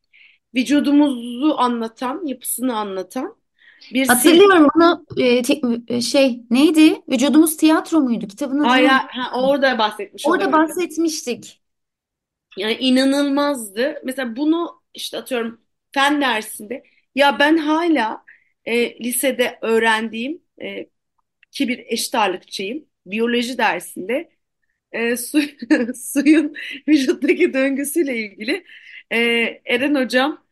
Vücudumuzu 0.55 1.55
anlatan, 1.57 2.25
yapısını 2.25 2.77
anlatan 2.77 3.37
bir. 3.91 4.07
Hatırlıyorum 4.07 4.67
bunu 4.75 5.05
e, 5.17 5.41
te- 5.41 5.61
e, 5.87 6.01
şey 6.01 6.43
neydi? 6.51 7.01
Vücudumuz 7.09 7.57
tiyatro 7.57 8.01
muydu? 8.01 8.27
Kitabın 8.27 8.59
adı 8.59 8.77
neydi? 8.77 9.03
ha, 9.07 9.31
orada 9.41 9.77
bahsetmiş 9.77 10.27
Orada 10.27 10.51
olabilirim. 10.51 10.51
bahsetmiştik. 10.51 11.61
Yani 12.57 12.73
inanılmazdı. 12.73 14.01
Mesela 14.05 14.35
bunu 14.35 14.81
işte 14.93 15.17
atıyorum 15.17 15.61
fen 15.91 16.21
dersinde 16.21 16.83
ya 17.15 17.39
ben 17.39 17.57
hala 17.57 18.25
e, 18.65 18.99
lisede 19.03 19.59
öğrendiğim 19.61 20.41
e, 20.61 20.89
ki 21.51 21.67
bir 21.67 21.79
eşit 21.87 22.15
ağırlıkçıyım. 22.15 22.85
Biyoloji 23.07 23.57
dersinde 23.57 24.31
e, 24.93 25.17
su, 25.17 25.39
suyun 26.13 26.55
vücuttaki 26.89 27.53
döngüsüyle 27.53 28.17
ilgili 28.17 28.65
e, 29.11 29.17
Eren 29.65 29.95
hocam 29.95 30.45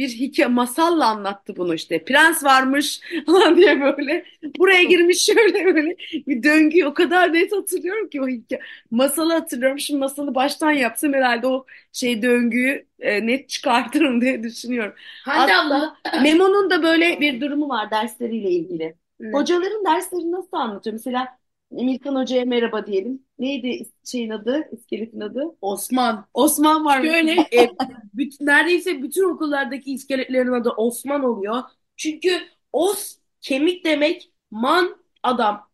bir 0.00 0.08
hikaye 0.08 0.48
masalla 0.48 1.06
anlattı 1.06 1.56
bunu 1.56 1.74
işte. 1.74 2.04
Prens 2.04 2.44
varmış 2.44 3.00
falan 3.26 3.56
diye 3.56 3.80
böyle 3.80 4.24
buraya 4.58 4.82
girmiş 4.82 5.24
şöyle 5.24 5.64
böyle 5.64 5.96
bir 6.12 6.42
döngüyü 6.42 6.86
o 6.86 6.94
kadar 6.94 7.32
net 7.32 7.52
hatırlıyorum 7.52 8.08
ki 8.08 8.22
o 8.22 8.28
hikaye. 8.28 8.62
Masalı 8.90 9.32
hatırlıyorum. 9.32 9.78
Şimdi 9.78 10.00
masalı 10.00 10.34
baştan 10.34 10.70
yapsam 10.70 11.12
herhalde 11.12 11.46
o 11.46 11.66
şey 11.92 12.22
döngüyü 12.22 12.86
e, 13.00 13.26
net 13.26 13.48
çıkartırım 13.48 14.20
diye 14.20 14.42
düşünüyorum. 14.42 14.94
Hande 15.24 15.56
abla. 15.56 15.96
Memo'nun 16.22 16.70
da 16.70 16.82
böyle 16.82 17.20
bir 17.20 17.40
durumu 17.40 17.68
var 17.68 17.90
dersleriyle 17.90 18.50
ilgili. 18.50 18.94
Evet. 19.20 19.34
Hocaların 19.34 19.84
dersleri 19.84 20.32
nasıl 20.32 20.56
anlatıyor? 20.56 20.94
Mesela 20.94 21.28
Emirkan 21.76 22.14
Hoca'ya 22.14 22.44
merhaba 22.44 22.86
diyelim. 22.86 23.22
Neydi 23.40 23.90
şeyin 24.04 24.30
adı, 24.30 24.68
iskeletin 24.72 25.20
adı? 25.20 25.44
Osman. 25.60 26.26
Osman 26.34 26.84
var 26.84 27.00
mı? 27.00 27.06
Şöyle 27.06 27.32
e, 27.52 27.64
büt- 28.16 28.46
neredeyse 28.46 29.02
bütün 29.02 29.34
okullardaki 29.34 29.92
iskeletlerin 29.92 30.52
adı 30.52 30.70
Osman 30.70 31.24
oluyor. 31.24 31.62
Çünkü 31.96 32.40
os 32.72 33.16
kemik 33.40 33.84
demek, 33.84 34.32
man 34.50 34.96
adam. 35.22 35.70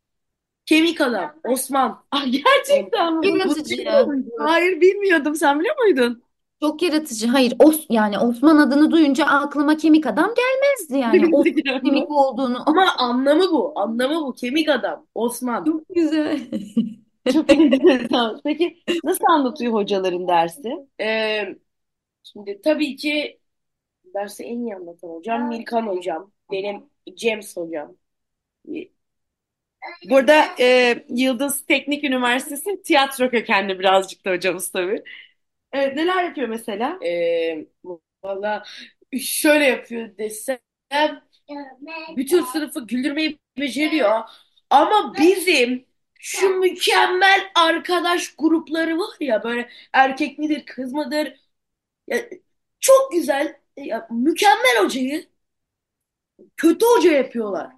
Kemik 0.66 1.00
adam. 1.00 1.32
Osman. 1.44 2.06
Ah, 2.10 2.24
gerçekten 2.24 3.16
mi? 3.16 3.28
Yaratıcı. 3.28 3.84
Hayır 4.38 4.80
bilmiyordum. 4.80 5.34
Sen 5.34 5.60
biliyor 5.60 5.76
muydun? 5.84 6.22
Çok 6.60 6.82
yaratıcı. 6.82 7.26
Hayır, 7.26 7.54
Os 7.58 7.86
yani 7.90 8.18
Osman 8.18 8.56
adını 8.56 8.90
duyunca 8.90 9.26
aklıma 9.26 9.76
kemik 9.76 10.06
adam 10.06 10.30
gelmezdi 10.36 10.98
yani. 10.98 11.36
Osman 11.36 11.80
kemik 11.82 12.10
olduğunu. 12.10 12.62
Ama 12.66 12.94
anlamı 12.98 13.42
bu. 13.52 13.72
Anlamı 13.76 14.26
bu. 14.26 14.34
Kemik 14.34 14.68
adam. 14.68 15.06
Osman. 15.14 15.64
Çok 15.64 15.88
güzel. 15.94 16.40
Çok 17.32 17.52
enteresan. 17.52 18.40
Peki 18.44 18.82
nasıl 19.04 19.24
anlatıyor 19.24 19.72
hocaların 19.72 20.28
dersi? 20.28 20.68
Ee, 21.00 21.56
şimdi 22.22 22.60
tabii 22.64 22.96
ki 22.96 23.40
dersi 24.14 24.44
en 24.44 24.58
iyi 24.60 24.76
anlatan 24.76 25.08
hocam 25.08 25.48
Milkan 25.48 25.86
hocam. 25.86 26.32
Benim 26.52 26.84
James 27.16 27.56
hocam. 27.56 27.96
Burada 30.10 30.44
e, 30.60 30.96
Yıldız 31.08 31.66
Teknik 31.66 32.04
Üniversitesi 32.04 32.82
tiyatro 32.82 33.30
kökenli 33.30 33.78
birazcık 33.78 34.24
da 34.24 34.30
hocamız 34.30 34.70
tabii. 34.70 35.02
Evet, 35.72 35.96
neler 35.96 36.24
yapıyor 36.24 36.48
mesela? 36.48 36.98
Ee, 37.04 37.66
valla 38.24 38.62
şöyle 39.20 39.64
yapıyor 39.64 40.18
desem 40.18 40.58
bütün 42.16 42.44
sınıfı 42.44 42.86
güldürmeyi 42.86 43.38
beceriyor. 43.58 44.20
Ama 44.70 45.14
bizim 45.18 45.86
şu 46.18 46.48
mükemmel 46.48 47.50
arkadaş 47.54 48.34
grupları 48.38 48.98
var 48.98 49.16
ya 49.20 49.44
böyle 49.44 49.68
erkek 49.92 50.38
midir 50.38 50.66
kız 50.66 50.92
mıdır 50.92 51.40
ya, 52.08 52.28
çok 52.80 53.12
güzel 53.12 53.56
ya, 53.76 54.08
mükemmel 54.10 54.84
hocayı 54.84 55.26
kötü 56.56 56.86
hoca 56.86 57.12
yapıyorlar. 57.12 57.70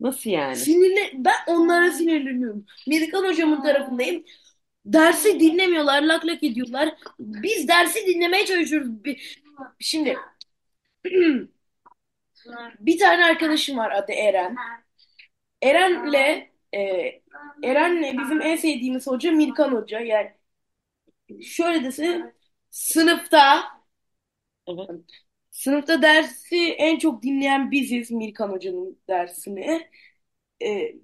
Nasıl 0.00 0.30
yani? 0.30 0.56
Sinirli, 0.56 1.10
ben 1.14 1.34
onlara 1.46 1.90
sinirleniyorum. 1.90 2.66
Amerikan 2.86 3.24
hocamın 3.24 3.62
tarafındayım. 3.62 4.24
Dersi 4.86 5.40
dinlemiyorlar, 5.40 6.02
lak 6.02 6.26
lak 6.26 6.42
ediyorlar. 6.42 6.94
Biz 7.18 7.68
dersi 7.68 8.06
dinlemeye 8.06 8.46
çalışıyoruz. 8.46 8.88
Şimdi 9.80 10.16
bir 12.80 12.98
tane 12.98 13.24
arkadaşım 13.24 13.78
var 13.78 13.90
adı 13.90 14.12
Eren. 14.12 14.56
Eren'le 15.62 16.48
e, 16.74 16.78
Eren'le 17.64 18.18
bizim 18.18 18.42
en 18.42 18.56
sevdiğimiz 18.56 19.06
hoca 19.06 19.32
Mirkan 19.32 19.72
Hoca. 19.72 20.00
Yani 20.00 20.32
şöyle 21.42 21.84
desene 21.84 22.32
sınıfta 22.70 23.64
Evet. 24.66 25.04
sınıfta 25.50 26.02
dersi 26.02 26.56
en 26.72 26.98
çok 26.98 27.22
dinleyen 27.22 27.70
biziz 27.70 28.10
Mirkan 28.10 28.48
Hoca'nın 28.50 28.98
dersini. 29.08 29.88
E, 30.64 30.94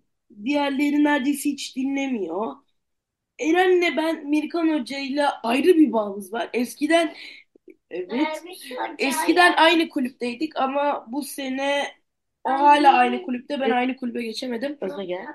diğerleri 0.44 1.04
neredeyse 1.04 1.50
hiç 1.50 1.76
dinlemiyor. 1.76 2.56
Eren'le 3.40 3.96
ben 3.96 4.26
Mirkan 4.28 4.68
Hoca'yla 4.80 5.40
ayrı 5.42 5.66
bir 5.78 5.92
bağımız 5.92 6.32
var. 6.32 6.50
Eskiden 6.52 7.14
evet 7.90 8.42
eskiden 8.98 9.54
aynı 9.56 9.88
kulüpteydik 9.88 10.56
ama 10.56 11.06
bu 11.08 11.22
sene 11.22 11.84
O 12.44 12.50
hala 12.50 12.92
aynı 12.92 13.22
kulüpte. 13.22 13.60
Ben 13.60 13.70
aynı 13.70 13.96
kulübe 13.96 14.22
geçemedim. 14.22 14.78
Özne 14.80 15.04
gel. 15.06 15.26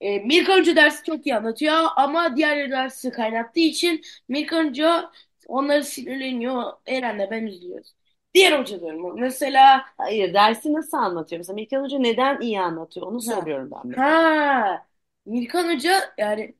E, 0.00 0.18
Mirka 0.18 0.56
Hoca 0.58 0.76
dersi 0.76 1.04
çok 1.04 1.26
iyi 1.26 1.36
anlatıyor 1.36 1.74
ama 1.96 2.36
diğer 2.36 2.70
dersi 2.70 3.10
kaynattığı 3.10 3.60
için 3.60 4.02
Mirka 4.28 4.64
Hoca 4.64 5.10
onları 5.46 5.84
sinirleniyor. 5.84 6.72
Eren'le 6.86 7.30
ben 7.30 7.46
üzülüyoruz. 7.46 7.94
Diğer 8.34 8.58
hoca 8.60 8.80
diyorum. 8.80 9.20
Mesela 9.20 9.84
Hayır 9.98 10.34
dersi 10.34 10.72
nasıl 10.72 10.96
anlatıyor? 10.96 11.38
Mesela 11.40 11.54
Mirkan 11.54 11.82
Hoca 11.84 11.98
neden 11.98 12.40
iyi 12.40 12.60
anlatıyor? 12.60 13.06
Onu 13.06 13.20
Ha. 13.26 13.46
soruyorum 13.46 13.70
ben. 13.70 13.92
de. 13.92 13.96
ha 13.96 14.86
Mirkan 15.26 15.68
Hoca 15.74 16.14
yani 16.18 16.56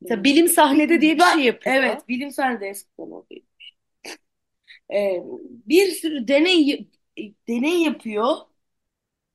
Mesela 0.00 0.24
bilim 0.24 0.48
sahnede 0.48 1.00
diye 1.00 1.16
bir 1.16 1.22
şey 1.22 1.44
yapıyor. 1.44 1.74
Evet, 1.74 2.08
bilimsel 2.08 2.60
de 2.60 2.68
eskiden 2.68 3.10
oluyor. 3.10 3.42
Ee, 4.94 5.22
bir 5.66 5.86
sürü 5.92 6.28
deney 6.28 6.88
deney 7.48 7.82
yapıyor. 7.82 8.36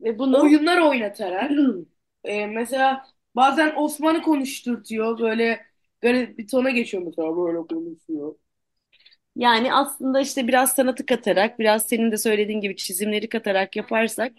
Ve 0.02 0.20
bunu 0.20 0.42
Oyunlar 0.42 0.78
oynatarak. 0.78 1.68
Ee, 2.24 2.46
mesela 2.48 3.06
bazen 3.36 3.74
Osman'ı 3.76 4.22
konuşturtuyor. 4.22 5.20
Böyle 5.20 5.66
garip 6.02 6.38
bir 6.38 6.48
tona 6.48 6.70
geçiyor 6.70 7.04
mesela 7.04 7.38
böyle 7.38 7.58
konuşuyor. 7.68 8.36
yani 9.36 9.74
aslında 9.74 10.22
işte 10.22 10.48
biraz 10.48 10.74
sanatı 10.74 11.06
katarak, 11.06 11.60
biraz 11.60 11.86
senin 11.88 12.12
de 12.12 12.18
söylediğin 12.18 12.62
gibi 12.62 12.76
çizimleri 12.76 13.30
katarak 13.30 13.76
yaparsak 13.76 14.32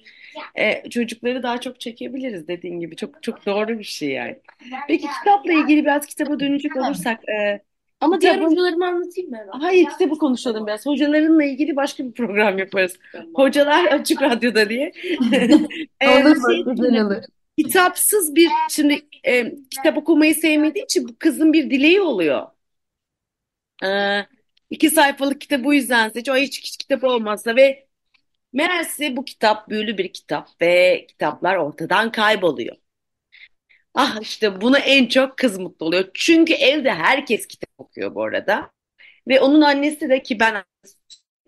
e, 0.55 0.91
çocukları 0.91 1.43
daha 1.43 1.61
çok 1.61 1.81
çekebiliriz 1.81 2.49
dediğin 2.49 2.81
gibi. 2.81 2.97
Çok 2.97 3.23
çok 3.23 3.47
doğru 3.47 3.79
bir 3.79 3.85
şey 3.85 4.09
yani. 4.11 4.39
Peki 4.89 5.07
kitapla 5.19 5.53
ilgili 5.53 5.85
biraz 5.85 6.07
kitaba 6.07 6.41
dönecek 6.41 6.77
olursak 6.77 7.29
e, 7.29 7.63
ama 8.01 8.21
Diğer 8.21 8.41
hocalarımı 8.41 8.87
anlatayım 8.87 9.31
mı 9.31 9.37
hemen? 9.37 9.61
Hayır 9.61 9.87
kitabı 9.87 10.19
konuşalım 10.19 10.67
biraz. 10.67 10.87
Hocalarınla 10.87 11.45
ilgili 11.45 11.77
başka 11.77 12.05
bir 12.05 12.13
program 12.13 12.59
yaparız. 12.59 12.99
Hocalar 13.35 13.85
Açık 13.85 14.23
Radyo'da 14.23 14.69
diye. 14.69 14.93
Ee, 16.01 16.09
Olur 16.09 16.37
şey- 16.51 16.65
mu? 16.65 16.75
Güzel 16.77 17.01
olur. 17.07 17.23
Kitapsız 17.59 18.35
bir 18.35 18.51
şimdi 18.71 19.07
e, 19.27 19.55
kitap 19.71 19.97
okumayı 19.97 20.35
sevmediği 20.35 20.85
için 20.85 21.09
bu 21.09 21.17
kızın 21.19 21.53
bir 21.53 21.71
dileği 21.71 22.01
oluyor. 22.01 22.47
Ee, 23.85 24.27
iki 24.71 24.91
sayfalık 24.91 25.41
kitabı 25.41 25.65
bu 25.65 25.75
yüzden 25.75 26.09
seç. 26.09 26.29
O 26.29 26.37
hiç, 26.37 26.61
hiç 26.61 26.77
kitap 26.77 27.05
olmazsa 27.05 27.57
ve 27.57 27.87
meğerse 28.53 29.17
bu 29.17 29.25
kitap 29.25 29.71
büyülü 29.71 29.99
bir 29.99 30.13
kitap 30.13 30.63
ve 30.63 31.07
kitaplar 31.07 31.57
ortadan 31.57 32.13
kayboluyor. 32.13 32.77
Ah 33.95 34.19
işte 34.23 34.61
buna 34.61 34.79
en 34.79 35.07
çok 35.07 35.39
kız 35.39 35.59
mutlu 35.59 35.87
oluyor. 35.87 36.11
Çünkü 36.15 36.55
evde 36.55 36.91
herkes 36.95 37.47
kitap 37.47 37.71
okuyor 37.79 38.15
bu 38.15 38.25
arada. 38.25 38.71
Ve 39.29 39.41
onun 39.41 39.61
annesi 39.61 40.09
de 40.09 40.23
ki 40.23 40.41
ben 40.41 40.65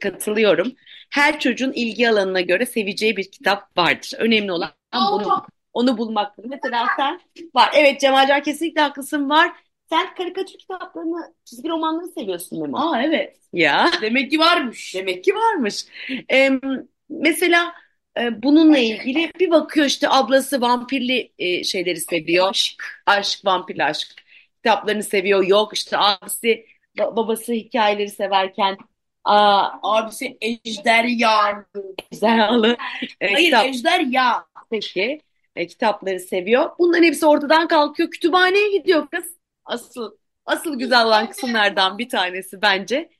katılıyorum. 0.03 0.73
Her 1.11 1.41
çocuğun 1.41 1.73
ilgi 1.73 2.11
alanına 2.11 2.41
göre 2.41 2.67
seveceği 2.67 3.17
bir 3.17 3.31
kitap 3.31 3.79
vardır. 3.79 4.13
Önemli 4.19 4.53
olan 4.53 4.71
bunu, 4.95 5.47
onu 5.77 5.99
bulmaktır. 5.99 6.45
Mesela 6.49 6.87
sen 6.97 7.21
var. 7.55 7.71
Evet 7.75 8.01
Cemalcan 8.01 8.43
kesinlikle 8.43 8.81
haklısın 8.81 9.31
var. 9.31 9.53
Sen 9.91 10.15
karikatür 10.15 10.59
kitaplarını, 10.59 11.35
çizgi 11.45 11.69
romanları 11.69 12.09
seviyorsun 12.09 12.63
Memo. 12.63 12.79
Aa 12.79 13.03
evet. 13.03 13.37
Ya 13.53 13.91
Demek 14.03 14.31
ki 14.31 14.39
varmış. 14.39 14.95
demek 14.95 15.25
ki 15.25 15.35
varmış. 15.35 15.85
Em, 16.29 16.61
mesela 17.09 17.73
e, 18.21 18.43
bununla 18.43 18.79
ilgili 18.79 19.31
bir 19.41 19.51
bakıyor 19.51 19.87
işte 19.87 20.09
ablası 20.09 20.61
vampirli 20.61 21.33
e, 21.39 21.65
şeyleri 21.65 22.01
seviyor. 22.01 22.49
Aşk, 22.51 22.83
aşk, 23.07 23.45
vampirli 23.45 23.85
aşk 23.85 24.09
kitaplarını 24.57 25.03
seviyor. 25.03 25.45
Yok 25.47 25.75
işte 25.75 25.99
abisi, 25.99 26.67
ba- 26.99 27.17
babası 27.17 27.53
hikayeleri 27.53 28.11
severken 28.11 28.77
aa, 29.25 29.69
Abisi 29.83 30.39
ejderha. 30.41 31.65
Zeralı 32.13 32.77
e, 33.21 33.33
Hayır 33.33 33.47
kitap 33.47 33.67
ejderha. 33.67 34.45
peki 34.71 35.21
e, 35.57 35.67
kitapları 35.67 36.21
seviyor. 36.21 36.71
Bunların 36.79 37.03
hepsi 37.03 37.27
ortadan 37.27 37.69
kalkıyor. 37.69 38.11
Kütüphaneye 38.11 38.79
gidiyor 38.79 39.09
kız. 39.11 39.25
Asıl 39.65 40.17
asıl 40.47 40.79
güzel 40.79 41.07
olan 41.07 41.31
kısımlardan 41.31 41.99
bir 41.99 42.09
tanesi 42.09 42.63
bence. 42.63 43.11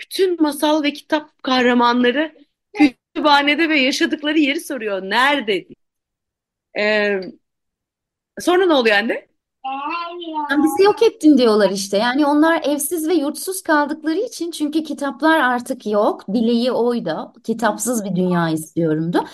Bütün 0.00 0.42
masal 0.42 0.82
ve 0.82 0.92
kitap 0.92 1.42
kahramanları 1.42 2.34
kütüphanede 2.74 3.68
ve 3.68 3.80
yaşadıkları 3.80 4.38
yeri 4.38 4.60
soruyor. 4.60 5.02
Nerede? 5.02 5.66
Ee, 6.78 7.20
sonra 8.40 8.66
ne 8.66 8.72
oluyor 8.72 8.96
anne? 8.96 9.26
Yani 10.50 10.64
bizi 10.64 10.82
yok 10.82 11.02
ettin 11.02 11.38
diyorlar 11.38 11.70
işte. 11.70 11.96
Yani 11.96 12.26
onlar 12.26 12.62
evsiz 12.64 13.08
ve 13.08 13.14
yurtsuz 13.14 13.62
kaldıkları 13.62 14.18
için 14.18 14.50
çünkü 14.50 14.82
kitaplar 14.84 15.38
artık 15.40 15.86
yok. 15.86 16.28
Dileği 16.28 16.72
oydu. 16.72 17.32
Kitapsız 17.44 18.04
bir 18.04 18.16
dünya 18.16 18.50
istiyorumdu. 18.50 19.24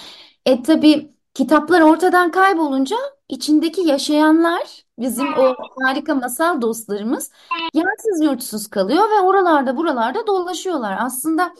E 0.46 0.62
tabii 0.62 1.10
kitaplar 1.34 1.80
ortadan 1.80 2.30
kaybolunca 2.30 2.96
içindeki 3.28 3.80
yaşayanlar 3.80 4.84
bizim 4.98 5.34
o 5.38 5.54
harika 5.82 6.14
masal 6.14 6.62
dostlarımız 6.62 7.30
yersiz 7.74 8.20
yurtsuz 8.22 8.68
kalıyor 8.68 9.10
ve 9.10 9.20
oralarda 9.20 9.76
buralarda 9.76 10.26
dolaşıyorlar. 10.26 10.96
Aslında 11.00 11.54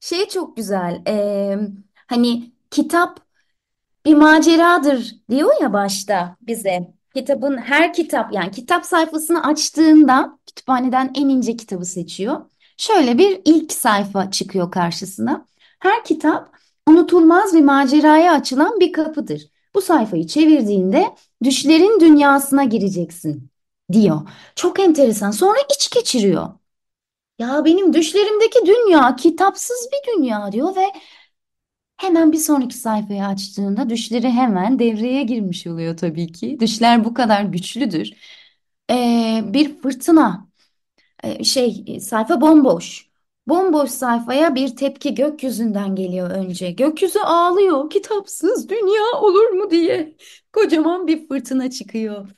şey 0.00 0.28
çok 0.28 0.56
güzel. 0.56 1.02
e, 1.06 1.56
hani 2.06 2.52
kitap 2.70 3.20
bir 4.04 4.14
maceradır 4.14 5.16
diyor 5.30 5.50
ya 5.62 5.72
başta 5.72 6.36
bize. 6.40 6.94
Kitabın 7.14 7.56
her 7.56 7.92
kitap 7.94 8.32
yani 8.32 8.50
kitap 8.50 8.86
sayfasını 8.86 9.46
açtığında 9.46 10.38
kütüphaneden 10.46 11.12
en 11.14 11.28
ince 11.28 11.56
kitabı 11.56 11.84
seçiyor. 11.84 12.40
Şöyle 12.76 13.18
bir 13.18 13.42
ilk 13.44 13.72
sayfa 13.72 14.30
çıkıyor 14.30 14.70
karşısına. 14.70 15.46
Her 15.78 16.04
kitap 16.04 16.57
unutulmaz 16.88 17.54
bir 17.54 17.60
maceraya 17.60 18.32
açılan 18.32 18.80
bir 18.80 18.92
kapıdır. 18.92 19.42
Bu 19.74 19.80
sayfayı 19.80 20.26
çevirdiğinde 20.26 21.06
düşlerin 21.44 22.00
dünyasına 22.00 22.64
gireceksin 22.64 23.50
diyor. 23.92 24.20
Çok 24.56 24.80
enteresan. 24.80 25.30
Sonra 25.30 25.58
iç 25.76 25.90
geçiriyor. 25.90 26.48
Ya 27.38 27.64
benim 27.64 27.92
düşlerimdeki 27.94 28.66
dünya 28.66 29.16
kitapsız 29.16 29.88
bir 29.92 30.12
dünya 30.12 30.52
diyor 30.52 30.76
ve 30.76 30.86
Hemen 31.96 32.32
bir 32.32 32.38
sonraki 32.38 32.76
sayfayı 32.76 33.24
açtığında 33.26 33.90
düşleri 33.90 34.30
hemen 34.30 34.78
devreye 34.78 35.22
girmiş 35.22 35.66
oluyor 35.66 35.96
tabii 35.96 36.32
ki. 36.32 36.60
Düşler 36.60 37.04
bu 37.04 37.14
kadar 37.14 37.42
güçlüdür. 37.42 38.10
Ee, 38.90 39.40
bir 39.44 39.78
fırtına, 39.82 40.48
Ee, 41.24 41.44
şey 41.44 42.00
sayfa 42.00 42.40
bomboş. 42.40 43.07
Bomboş 43.48 43.90
sayfaya 43.90 44.54
bir 44.54 44.76
tepki 44.76 45.14
gökyüzünden 45.14 45.94
geliyor 45.94 46.30
önce. 46.30 46.70
Gökyüzü 46.70 47.18
ağlıyor, 47.18 47.90
kitapsız 47.90 48.68
dünya 48.68 49.20
olur 49.20 49.48
mu 49.50 49.70
diye. 49.70 50.16
Kocaman 50.52 51.06
bir 51.06 51.28
fırtına 51.28 51.70
çıkıyor. 51.70 52.28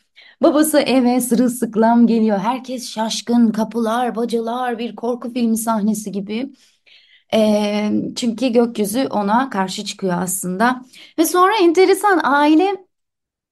Babası 0.43 0.79
eve 0.81 1.21
sırılsıklam 1.21 2.07
geliyor. 2.07 2.39
Herkes 2.39 2.91
şaşkın, 2.91 3.53
kapılar, 3.53 4.17
bacalar, 4.17 4.79
bir 4.79 4.97
korku 4.97 5.33
filmi 5.33 5.59
sahnesi 5.59 6.13
gibi. 6.13 6.53
Ee, 7.35 7.91
çünkü 8.17 8.49
gökyüzü 8.49 9.07
ona 9.11 9.51
karşı 9.51 9.85
çıkıyor 9.85 10.23
aslında. 10.23 10.83
Ve 11.19 11.27
sonra 11.27 11.53
enteresan 11.63 12.21
aile 12.25 12.90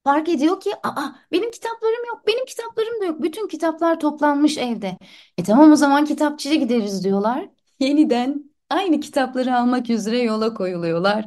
fark 0.05 0.29
ediyor 0.29 0.61
ki 0.61 0.71
Aa, 0.83 1.09
benim 1.33 1.51
kitaplarım 1.51 2.05
yok, 2.09 2.23
benim 2.27 2.45
kitaplarım 2.45 3.01
da 3.01 3.05
yok. 3.05 3.23
Bütün 3.23 3.49
kitaplar 3.49 4.01
toplanmış 4.01 4.59
evde. 4.59 4.99
E 5.39 5.43
tamam 5.43 5.73
o 5.73 5.77
zaman 5.77 6.05
kitapçıya 6.05 6.55
gideriz 6.55 7.05
diyorlar. 7.05 7.49
Yeniden 7.81 8.51
aynı 8.71 9.01
kitapları 9.01 9.57
almak 9.57 9.91
üzere 9.91 10.19
yola 10.23 10.55
koyuluyorlar. 10.55 11.25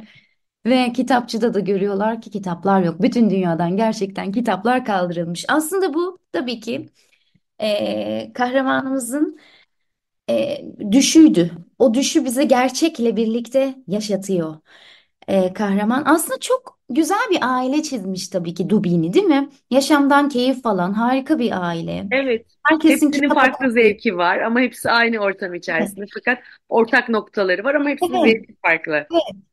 Ve 0.66 0.94
kitapçıda 0.94 1.54
da 1.54 1.60
görüyorlar 1.60 2.22
ki 2.22 2.30
kitaplar 2.32 2.84
yok. 2.84 3.02
Bütün 3.02 3.30
dünyadan 3.30 3.78
gerçekten 3.78 4.32
kitaplar 4.32 4.86
kaldırılmış. 4.86 5.46
Aslında 5.50 5.94
bu 5.94 6.20
tabii 6.32 6.60
ki 6.60 6.90
e, 7.62 8.34
kahramanımızın 8.34 9.40
e, 10.30 10.62
düşüydü. 10.92 11.52
O 11.80 11.94
düşü 11.94 12.26
bize 12.26 12.44
gerçekle 12.44 13.16
birlikte 13.16 13.76
yaşatıyor 13.88 14.56
e, 15.28 15.54
kahraman. 15.54 16.04
Aslında 16.06 16.40
çok 16.40 16.80
güzel 16.96 17.30
bir 17.32 17.40
aile 17.42 17.84
çizmiş 17.84 18.28
tabii 18.28 18.54
ki 18.54 18.70
Dubini, 18.70 19.14
değil 19.14 19.26
mi? 19.26 19.50
Yaşamdan 19.72 20.30
keyif 20.30 20.66
alan 20.66 20.94
harika 20.94 21.40
bir 21.40 21.68
aile. 21.68 22.08
Evet. 22.12 22.46
Herkesin 22.64 23.08
Hepsinin 23.08 23.30
farklı 23.30 23.66
okuduğu. 23.66 23.74
zevki 23.74 24.18
var 24.18 24.40
ama 24.40 24.60
hepsi 24.60 24.90
aynı 24.92 25.20
ortam 25.20 25.54
içerisinde. 25.54 26.06
Fakat 26.14 26.40
ortak 26.70 27.10
noktaları 27.10 27.64
var 27.64 27.76
ama 27.76 27.90
hepsinin 27.90 28.18
Evet. 28.18 28.34
zevki 28.34 28.56
farklı. 28.62 29.08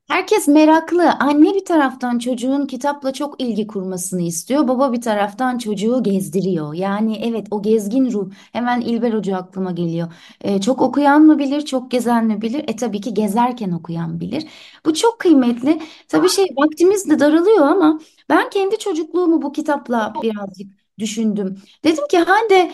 Herkes 0.08 0.48
meraklı. 0.48 1.10
Anne 1.20 1.54
bir 1.54 1.64
taraftan 1.64 2.18
çocuğun 2.18 2.66
kitapla 2.66 3.12
çok 3.12 3.42
ilgi 3.42 3.66
kurmasını 3.66 4.22
istiyor. 4.22 4.68
Baba 4.68 4.92
bir 4.92 5.00
taraftan 5.00 5.58
çocuğu 5.58 6.02
gezdiriyor. 6.02 6.74
Yani 6.74 7.20
evet 7.24 7.46
o 7.50 7.62
gezgin 7.62 8.12
ruh. 8.12 8.30
Hemen 8.52 8.80
İlber 8.80 9.12
Hoca 9.12 9.36
aklıma 9.36 9.72
geliyor. 9.72 10.12
Ee, 10.40 10.60
çok 10.60 10.82
okuyan 10.82 11.22
mı 11.22 11.38
bilir, 11.38 11.60
çok 11.64 11.90
gezen 11.90 12.26
mi 12.26 12.42
bilir? 12.42 12.64
E 12.68 12.76
tabii 12.76 13.00
ki 13.00 13.14
gezerken 13.14 13.70
okuyan 13.72 14.20
bilir. 14.20 14.44
Bu 14.86 14.94
çok 14.94 15.18
kıymetli. 15.18 15.78
Tabii 16.08 16.28
şey 16.28 16.46
vaktimiz 16.56 17.10
de 17.10 17.18
daralıyor 17.20 17.66
ama 17.66 18.00
ben 18.28 18.50
kendi 18.50 18.78
çocukluğumu 18.78 19.42
bu 19.42 19.52
kitapla 19.52 20.12
birazcık 20.22 20.66
düşündüm. 20.98 21.58
Dedim 21.84 22.04
ki 22.10 22.18
Hande 22.18 22.72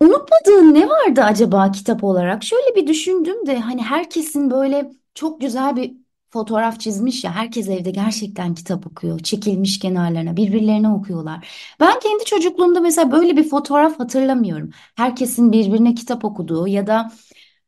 Unutmadığın 0.00 0.74
ne 0.74 0.88
vardı 0.88 1.22
acaba 1.24 1.70
kitap 1.72 2.04
olarak? 2.04 2.44
Şöyle 2.44 2.74
bir 2.76 2.86
düşündüm 2.86 3.46
de 3.46 3.58
hani 3.60 3.82
herkesin 3.82 4.50
böyle 4.50 4.90
çok 5.14 5.40
güzel 5.40 5.76
bir 5.76 5.92
fotoğraf 6.30 6.80
çizmiş 6.80 7.24
ya 7.24 7.32
herkes 7.34 7.68
evde 7.68 7.90
gerçekten 7.90 8.54
kitap 8.54 8.86
okuyor. 8.86 9.18
Çekilmiş 9.20 9.78
kenarlarına 9.78 10.36
birbirlerine 10.36 10.88
okuyorlar. 10.88 11.48
Ben 11.80 12.00
kendi 12.00 12.24
çocukluğumda 12.24 12.80
mesela 12.80 13.12
böyle 13.12 13.36
bir 13.36 13.48
fotoğraf 13.48 13.98
hatırlamıyorum. 14.00 14.70
Herkesin 14.96 15.52
birbirine 15.52 15.94
kitap 15.94 16.24
okuduğu 16.24 16.68
ya 16.68 16.86
da 16.86 17.12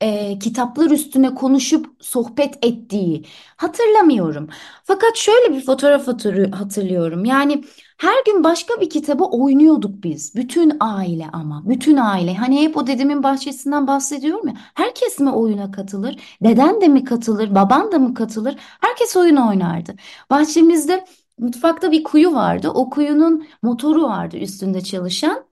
e, 0.00 0.38
kitaplar 0.38 0.90
üstüne 0.90 1.34
konuşup 1.34 1.86
sohbet 2.00 2.58
ettiği 2.66 3.24
hatırlamıyorum. 3.56 4.48
Fakat 4.84 5.16
şöyle 5.16 5.54
bir 5.56 5.60
fotoğraf 5.66 6.06
hatırlı- 6.08 6.50
hatırlıyorum. 6.52 7.24
Yani 7.24 7.64
her 8.00 8.24
gün 8.26 8.44
başka 8.44 8.80
bir 8.80 8.90
kitabı 8.90 9.24
oynuyorduk 9.24 10.02
biz. 10.04 10.34
Bütün 10.34 10.76
aile 10.80 11.26
ama. 11.32 11.62
Bütün 11.68 11.96
aile. 11.96 12.34
Hani 12.34 12.62
hep 12.62 12.76
o 12.76 12.86
dedemin 12.86 13.22
bahçesinden 13.22 13.86
bahsediyorum 13.86 14.48
ya. 14.48 14.54
Herkes 14.74 15.20
mi 15.20 15.30
oyuna 15.30 15.70
katılır? 15.70 16.16
Deden 16.44 16.80
de 16.80 16.88
mi 16.88 17.04
katılır? 17.04 17.54
Baban 17.54 17.92
da 17.92 17.98
mı 17.98 18.14
katılır? 18.14 18.56
Herkes 18.80 19.16
oyun 19.16 19.36
oynardı. 19.36 19.94
Bahçemizde 20.30 21.04
mutfakta 21.38 21.92
bir 21.92 22.04
kuyu 22.04 22.34
vardı. 22.34 22.70
O 22.70 22.90
kuyunun 22.90 23.46
motoru 23.62 24.02
vardı 24.02 24.36
üstünde 24.36 24.80
çalışan. 24.80 25.44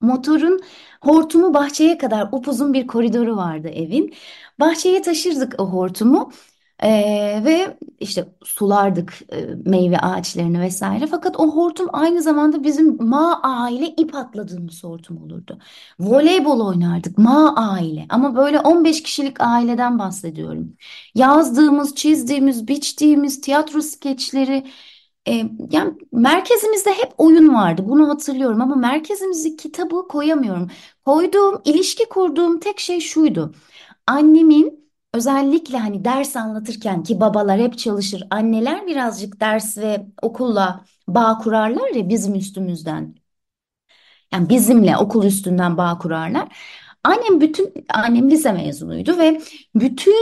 Motorun 0.00 0.60
hortumu 1.02 1.54
bahçeye 1.54 1.98
kadar 1.98 2.28
upuzun 2.32 2.74
bir 2.74 2.86
koridoru 2.86 3.36
vardı 3.36 3.68
evin. 3.68 4.14
Bahçeye 4.60 5.02
taşırdık 5.02 5.54
o 5.58 5.66
hortumu 5.66 6.32
Ee, 6.82 7.42
ve 7.44 7.76
işte 8.00 8.28
sulardık 8.44 9.18
e, 9.32 9.48
meyve 9.64 9.98
ağaçlarını 9.98 10.60
vesaire. 10.60 11.06
Fakat 11.06 11.40
o 11.40 11.50
hortum 11.56 11.88
aynı 11.92 12.22
zamanda 12.22 12.64
bizim 12.64 13.04
ma 13.04 13.40
aile 13.42 13.86
ip 13.86 14.14
atladığımız 14.14 14.84
hortum 14.84 15.22
olurdu. 15.22 15.58
Voleybol 16.00 16.60
oynardık 16.60 17.18
ma 17.18 17.54
aile 17.56 18.06
ama 18.08 18.36
böyle 18.36 18.60
15 18.60 19.02
kişilik 19.02 19.40
aileden 19.40 19.98
bahsediyorum. 19.98 20.76
Yazdığımız, 21.14 21.94
çizdiğimiz, 21.94 22.68
biçtiğimiz 22.68 23.40
tiyatro 23.40 23.80
skeçleri 23.82 24.66
e, 25.28 25.32
yani 25.70 25.94
merkezimizde 26.12 26.90
hep 26.90 27.12
oyun 27.18 27.54
vardı. 27.54 27.82
Bunu 27.88 28.08
hatırlıyorum 28.08 28.60
ama 28.60 28.76
merkezimize 28.76 29.56
kitabı 29.56 30.08
koyamıyorum. 30.08 30.70
Koyduğum, 31.04 31.60
ilişki 31.64 32.04
kurduğum 32.08 32.60
tek 32.60 32.80
şey 32.80 33.00
şuydu. 33.00 33.54
Annemin 34.06 34.79
özellikle 35.14 35.78
hani 35.78 36.04
ders 36.04 36.36
anlatırken 36.36 37.02
ki 37.02 37.20
babalar 37.20 37.60
hep 37.60 37.78
çalışır. 37.78 38.22
Anneler 38.30 38.86
birazcık 38.86 39.40
ders 39.40 39.78
ve 39.78 40.06
okulla 40.22 40.84
bağ 41.08 41.38
kurarlar 41.38 41.88
ya 41.94 42.08
bizim 42.08 42.34
üstümüzden. 42.34 43.14
Yani 44.32 44.48
bizimle 44.48 44.96
okul 44.96 45.24
üstünden 45.24 45.76
bağ 45.76 45.98
kurarlar. 45.98 46.48
Annem 47.04 47.40
bütün 47.40 47.72
annem 47.94 48.30
lise 48.30 48.52
mezunuydu 48.52 49.18
ve 49.18 49.40
bütün 49.74 50.14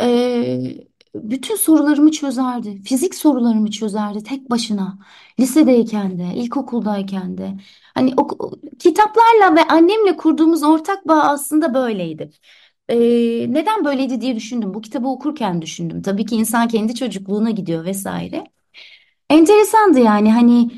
e, 0.00 0.90
bütün 1.14 1.56
sorularımı 1.56 2.10
çözerdi. 2.10 2.82
Fizik 2.82 3.14
sorularımı 3.14 3.70
çözerdi 3.70 4.22
tek 4.24 4.50
başına. 4.50 4.98
Lisedeyken 5.40 6.18
de, 6.18 6.34
ilkokuldayken 6.34 7.38
de. 7.38 7.56
Hani 7.94 8.14
kitaplarla 8.78 9.56
ve 9.56 9.64
annemle 9.68 10.16
kurduğumuz 10.16 10.62
ortak 10.62 11.08
bağ 11.08 11.22
aslında 11.22 11.74
böyleydi. 11.74 12.30
E, 12.90 12.96
neden 13.54 13.84
böyleydi 13.84 14.20
diye 14.20 14.36
düşündüm. 14.36 14.74
Bu 14.74 14.80
kitabı 14.80 15.08
okurken 15.08 15.62
düşündüm. 15.62 16.02
Tabii 16.02 16.26
ki 16.26 16.36
insan 16.36 16.68
kendi 16.68 16.94
çocukluğuna 16.94 17.50
gidiyor 17.50 17.84
vesaire. 17.84 18.44
Enteresandı 19.30 20.00
yani 20.00 20.32
hani 20.32 20.70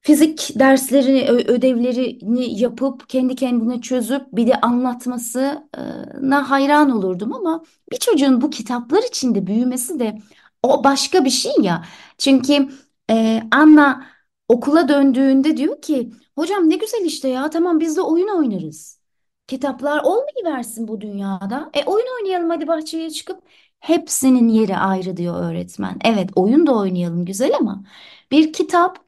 fizik 0.00 0.50
derslerini, 0.60 1.24
ödevlerini 1.30 2.60
yapıp 2.60 3.08
kendi 3.08 3.36
kendine 3.36 3.80
çözüp 3.80 4.22
bir 4.32 4.46
de 4.46 4.60
anlatmasına 4.60 6.50
hayran 6.50 6.90
olurdum 6.90 7.32
ama 7.34 7.64
bir 7.92 7.96
çocuğun 7.96 8.40
bu 8.40 8.50
kitaplar 8.50 9.02
içinde 9.08 9.46
büyümesi 9.46 10.00
de 10.00 10.18
o 10.62 10.84
başka 10.84 11.24
bir 11.24 11.30
şey 11.30 11.52
ya. 11.62 11.84
Çünkü 12.18 12.68
e, 13.10 13.42
Anna 13.50 14.06
okula 14.48 14.88
döndüğünde 14.88 15.56
diyor 15.56 15.82
ki 15.82 16.12
hocam 16.36 16.70
ne 16.70 16.76
güzel 16.76 17.04
işte 17.04 17.28
ya 17.28 17.50
tamam 17.50 17.80
biz 17.80 17.96
de 17.96 18.00
oyun 18.02 18.28
oynarız. 18.28 19.01
Kitaplar 19.46 20.00
olmayıversin 20.04 20.88
bu 20.88 21.00
dünyada. 21.00 21.70
E 21.74 21.84
oyun 21.84 22.06
oynayalım 22.20 22.50
hadi 22.50 22.66
bahçeye 22.68 23.10
çıkıp 23.10 23.42
hepsinin 23.80 24.48
yeri 24.48 24.76
ayrı 24.76 25.16
diyor 25.16 25.42
öğretmen. 25.50 25.98
Evet 26.04 26.30
oyun 26.34 26.66
da 26.66 26.74
oynayalım 26.76 27.24
güzel 27.24 27.56
ama 27.56 27.84
bir 28.30 28.52
kitap 28.52 28.98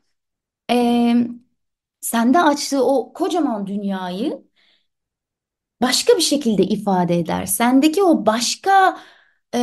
e, 0.73 1.17
sende 2.01 2.41
açtığı 2.43 2.85
o 2.87 3.13
kocaman 3.13 3.67
dünyayı 3.69 4.45
başka 5.83 6.17
bir 6.17 6.23
şekilde 6.23 6.63
ifade 6.65 7.19
eder. 7.19 7.47
Sendeki 7.47 8.03
o 8.03 8.27
başka 8.27 8.99
e, 9.55 9.59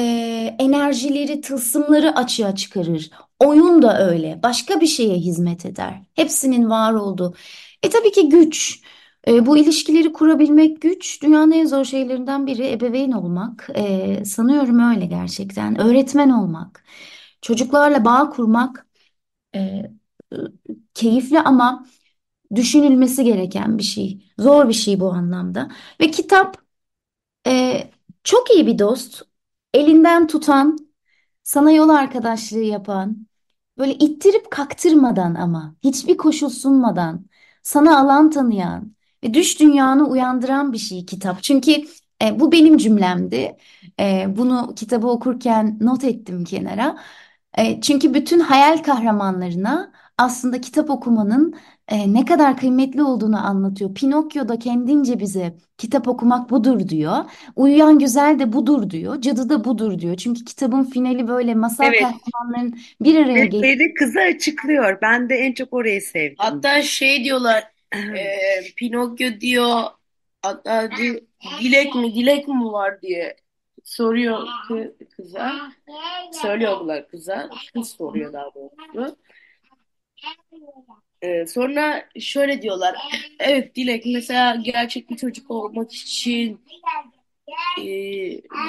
enerjileri, 0.60 1.42
tılsımları 1.42 2.16
açığa 2.16 2.56
çıkarır. 2.56 3.12
Oyun 3.40 3.82
da 3.82 4.00
öyle. 4.10 4.40
Başka 4.44 4.82
bir 4.82 4.88
şeye 4.88 5.16
hizmet 5.18 5.66
eder. 5.66 6.02
Hepsinin 6.16 6.70
var 6.70 6.94
olduğu. 6.94 7.36
E 7.84 7.90
tabii 7.90 8.12
ki 8.12 8.30
güç. 8.30 8.82
E, 9.28 9.46
bu 9.46 9.58
ilişkileri 9.58 10.14
kurabilmek 10.14 10.82
güç. 10.82 11.22
Dünyanın 11.24 11.52
en 11.52 11.66
zor 11.66 11.86
şeylerinden 11.86 12.48
biri 12.48 12.72
ebeveyn 12.72 13.12
olmak. 13.12 13.70
E, 13.76 14.26
sanıyorum 14.26 14.80
öyle 14.80 15.06
gerçekten. 15.06 15.82
Öğretmen 15.82 16.30
olmak. 16.30 16.84
Çocuklarla 17.42 18.06
bağ 18.06 18.30
kurmak 18.30 18.88
e, 19.56 19.92
keyifli 20.94 21.40
ama 21.40 21.88
düşünülmesi 22.56 23.24
gereken 23.24 23.78
bir 23.78 23.84
şey. 23.84 24.26
Zor 24.40 24.68
bir 24.70 24.74
şey 24.74 25.00
bu 25.00 25.12
anlamda. 25.12 25.72
Ve 26.02 26.12
kitap 26.12 26.58
e, 27.48 27.84
çok 28.24 28.52
iyi 28.56 28.68
bir 28.68 28.80
dost. 28.80 29.24
Elinden 29.74 30.28
tutan, 30.28 30.78
sana 31.44 31.72
yol 31.72 31.90
arkadaşlığı 31.90 32.60
yapan, 32.64 33.28
böyle 33.78 33.94
ittirip 33.94 34.52
kaktırmadan 34.52 35.36
ama 35.36 35.76
hiçbir 35.84 36.18
koşul 36.18 36.50
sunmadan 36.50 37.26
sana 37.64 38.00
alan 38.00 38.30
tanıyan 38.30 38.96
ve 39.24 39.34
düş 39.34 39.60
dünyanı 39.60 40.08
uyandıran 40.10 40.74
bir 40.74 40.78
şey 40.78 41.06
kitap. 41.06 41.44
Çünkü 41.44 41.72
e, 42.24 42.40
bu 42.40 42.52
benim 42.52 42.78
cümlemdi. 42.78 43.58
E, 44.00 44.26
bunu 44.38 44.74
kitabı 44.76 45.08
okurken 45.08 45.78
not 45.82 46.04
ettim 46.04 46.44
kenara. 46.44 46.98
E, 47.58 47.82
çünkü 47.82 48.14
bütün 48.14 48.40
hayal 48.40 48.78
kahramanlarına 48.84 49.92
aslında 50.18 50.62
kitap 50.62 50.90
okumanın 50.90 51.56
e, 51.88 52.14
ne 52.14 52.26
kadar 52.26 52.58
kıymetli 52.58 53.04
olduğunu 53.04 53.46
anlatıyor. 53.48 53.94
Pinokyo 53.94 54.48
da 54.48 54.60
kendince 54.60 55.20
bize 55.20 55.58
kitap 55.78 56.08
okumak 56.08 56.50
budur 56.50 56.88
diyor. 56.90 57.18
Uyuyan 57.56 58.00
Güzel 58.00 58.40
de 58.40 58.54
budur 58.54 58.90
diyor. 58.90 59.22
Cadı 59.22 59.50
da 59.50 59.64
budur 59.64 60.00
diyor. 60.00 60.18
Çünkü 60.18 60.46
kitabın 60.46 60.84
finali 60.84 61.28
böyle 61.28 61.56
masal 61.56 61.86
Evet. 61.86 62.02
kahramanların 62.02 62.80
bir 63.02 63.16
araya 63.26 63.52
de 63.80 63.94
kızı 63.94 64.20
açıklıyor. 64.20 64.98
Ben 65.02 65.30
de 65.30 65.36
en 65.36 65.54
çok 65.54 65.74
orayı 65.74 66.02
sevdim. 66.02 66.36
Hatta 66.38 66.82
şey 66.82 67.24
diyorlar 67.24 67.71
e, 67.96 68.74
Pinokyo 68.78 69.40
diyor 69.42 69.84
hatta 70.42 70.90
dilek 71.62 71.96
mi 71.96 72.16
dilek 72.16 72.48
mi 72.48 72.64
var 72.66 73.02
diye 73.02 73.36
soruyor 73.84 74.48
kı- 74.70 75.10
kıza. 75.10 75.72
Söylüyorlar 76.34 77.08
kıza. 77.08 77.50
Kız 77.74 77.90
soruyor 77.92 78.34
daha 78.34 78.50
doğrusu. 78.56 79.18
E, 81.22 81.48
sonra 81.48 82.06
şöyle 82.20 82.62
diyorlar. 82.62 82.96
Evet 83.40 83.76
dilek 83.76 84.04
mesela 84.06 84.56
gerçek 84.56 85.10
bir 85.10 85.18
çocuk 85.18 85.52
olmak 85.52 85.94
için 85.94 86.62
e, 87.82 87.86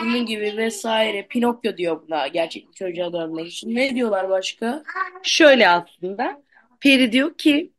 bunun 0.00 0.26
gibi 0.26 0.54
vesaire. 0.56 1.26
Pinokyo 1.26 1.76
diyor 1.76 2.02
buna 2.06 2.26
gerçek 2.28 2.68
bir 2.68 2.74
çocuğa 2.74 3.12
dönmek 3.12 3.46
için. 3.46 3.74
Ne 3.74 3.94
diyorlar 3.94 4.28
başka? 4.30 4.82
Şöyle 5.22 5.68
aslında. 5.68 6.42
Peri 6.80 7.12
diyor 7.12 7.34
ki 7.38 7.71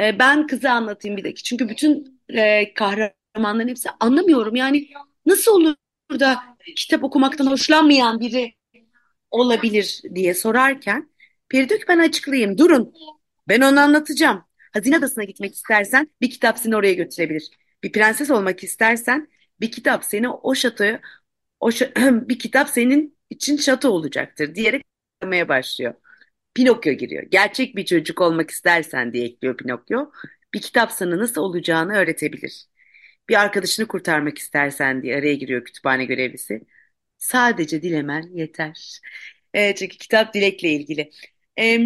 e, 0.00 0.18
ben 0.18 0.46
kızı 0.46 0.70
anlatayım 0.70 1.16
bir 1.16 1.24
dakika. 1.24 1.42
Çünkü 1.44 1.68
bütün 1.68 2.20
e, 2.28 2.74
kahramanların 2.74 3.68
hepsi 3.68 3.88
anlamıyorum. 4.00 4.56
Yani 4.56 4.88
nasıl 5.26 5.52
olur 5.52 5.74
da 6.20 6.38
kitap 6.76 7.04
okumaktan 7.04 7.46
hoşlanmayan 7.46 8.20
biri 8.20 8.54
olabilir 9.30 10.02
diye 10.14 10.34
sorarken 10.34 11.10
Peri 11.48 11.68
diyor 11.68 11.80
ki 11.80 11.86
ben 11.88 11.98
açıklayayım. 11.98 12.58
Durun. 12.58 12.94
Ben 13.48 13.60
onu 13.60 13.80
anlatacağım. 13.80 14.44
Hazine 14.72 14.96
Adası'na 14.96 15.24
gitmek 15.24 15.54
istersen 15.54 16.10
bir 16.20 16.30
kitap 16.30 16.58
seni 16.58 16.76
oraya 16.76 16.94
götürebilir. 16.94 17.50
Bir 17.82 17.92
prenses 17.92 18.30
olmak 18.30 18.64
istersen 18.64 19.28
bir 19.60 19.70
kitap 19.70 20.04
seni 20.04 20.28
o 20.28 20.54
şatoya 20.54 21.00
o 21.60 21.70
şa- 21.70 22.28
bir 22.28 22.38
kitap 22.38 22.68
senin 22.68 23.18
için 23.30 23.56
şato 23.56 23.90
olacaktır 23.90 24.54
diyerek 24.54 24.84
başlıyor. 25.22 25.94
Pinokyo 26.54 26.92
giriyor. 26.92 27.22
Gerçek 27.22 27.76
bir 27.76 27.84
çocuk 27.84 28.20
olmak 28.20 28.50
istersen 28.50 29.12
diye 29.12 29.24
ekliyor 29.24 29.56
Pinokyo. 29.56 30.10
Bir 30.54 30.60
kitap 30.60 30.92
sana 30.92 31.18
nasıl 31.18 31.40
olacağını 31.42 31.92
öğretebilir. 31.92 32.66
Bir 33.28 33.40
arkadaşını 33.40 33.88
kurtarmak 33.88 34.38
istersen 34.38 35.02
diye 35.02 35.16
araya 35.16 35.34
giriyor 35.34 35.64
kütüphane 35.64 36.04
görevlisi. 36.04 36.62
Sadece 37.18 37.82
dilemen 37.82 38.22
yeter. 38.34 39.00
E, 39.54 39.74
çünkü 39.74 39.98
kitap 39.98 40.34
dilekle 40.34 40.70
ilgili. 40.72 41.10
E, 41.58 41.78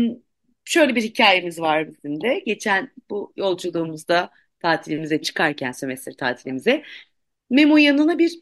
şöyle 0.64 0.94
bir 0.96 1.02
hikayemiz 1.02 1.60
var 1.60 1.88
bizim 1.88 2.20
de. 2.20 2.38
Geçen 2.46 2.90
bu 3.10 3.32
yolculuğumuzda 3.36 4.30
tatilimize 4.60 5.22
çıkarken 5.22 5.72
sömestr 5.72 6.12
tatilimize 6.12 6.84
Memo 7.50 7.76
yanına 7.76 8.18
bir 8.18 8.40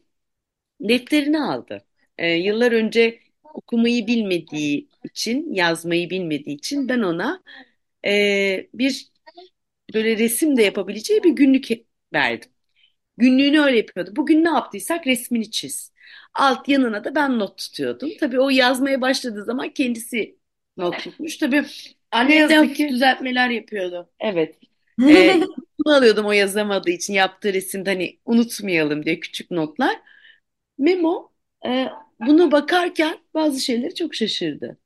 defterini 0.81 1.39
aldı. 1.41 1.85
E, 2.17 2.27
yıllar 2.33 2.71
önce 2.71 3.19
okumayı 3.43 4.07
bilmediği 4.07 4.89
için, 5.05 5.53
yazmayı 5.53 6.09
bilmediği 6.09 6.55
için 6.55 6.89
ben 6.89 6.99
ona 7.01 7.43
e, 8.05 8.69
bir 8.73 9.11
böyle 9.93 10.17
resim 10.17 10.57
de 10.57 10.63
yapabileceği 10.63 11.23
bir 11.23 11.31
günlük 11.31 11.67
verdim. 12.13 12.51
Günlüğünü 13.17 13.59
öyle 13.61 13.77
yapıyordu. 13.77 14.13
Bugün 14.15 14.43
ne 14.45 14.49
yaptıysak 14.49 15.07
resmini 15.07 15.51
çiz. 15.51 15.93
Alt 16.33 16.69
yanına 16.69 17.03
da 17.03 17.15
ben 17.15 17.39
not 17.39 17.57
tutuyordum. 17.57 18.09
Tabii 18.19 18.39
o 18.41 18.49
yazmaya 18.49 19.01
başladığı 19.01 19.45
zaman 19.45 19.69
kendisi 19.69 20.39
not 20.77 20.99
tutmuş. 20.99 21.37
Tabii 21.37 21.65
ne 22.23 22.35
Annem 22.35 22.49
de 22.49 22.55
yazık 22.55 22.57
hafif 22.57 22.77
ki 22.77 22.89
düzeltmeler 22.89 23.49
yapıyordu. 23.49 24.09
evet. 24.19 24.59
E, 25.09 25.39
bunu 25.79 25.93
alıyordum 25.95 26.25
o 26.25 26.31
yazamadığı 26.31 26.89
için 26.91 27.13
yaptığı 27.13 27.53
resimde 27.53 27.89
hani 27.89 28.19
unutmayalım 28.25 29.05
diye 29.05 29.19
küçük 29.19 29.51
notlar. 29.51 30.01
Memo 30.77 31.31
e, 31.65 31.89
buna 32.19 32.51
bakarken 32.51 33.19
bazı 33.33 33.59
şeyleri 33.59 33.95
çok 33.95 34.15
şaşırdı. 34.15 34.77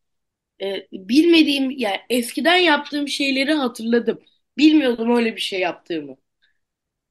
Ee, 0.62 0.88
bilmediğim 0.92 1.72
yani 1.72 1.98
eskiden 2.10 2.58
yaptığım 2.58 3.08
şeyleri 3.08 3.54
hatırladım. 3.54 4.20
Bilmiyordum 4.58 5.16
öyle 5.16 5.36
bir 5.36 5.42
şey 5.42 5.60
yaptığımı. 5.60 6.18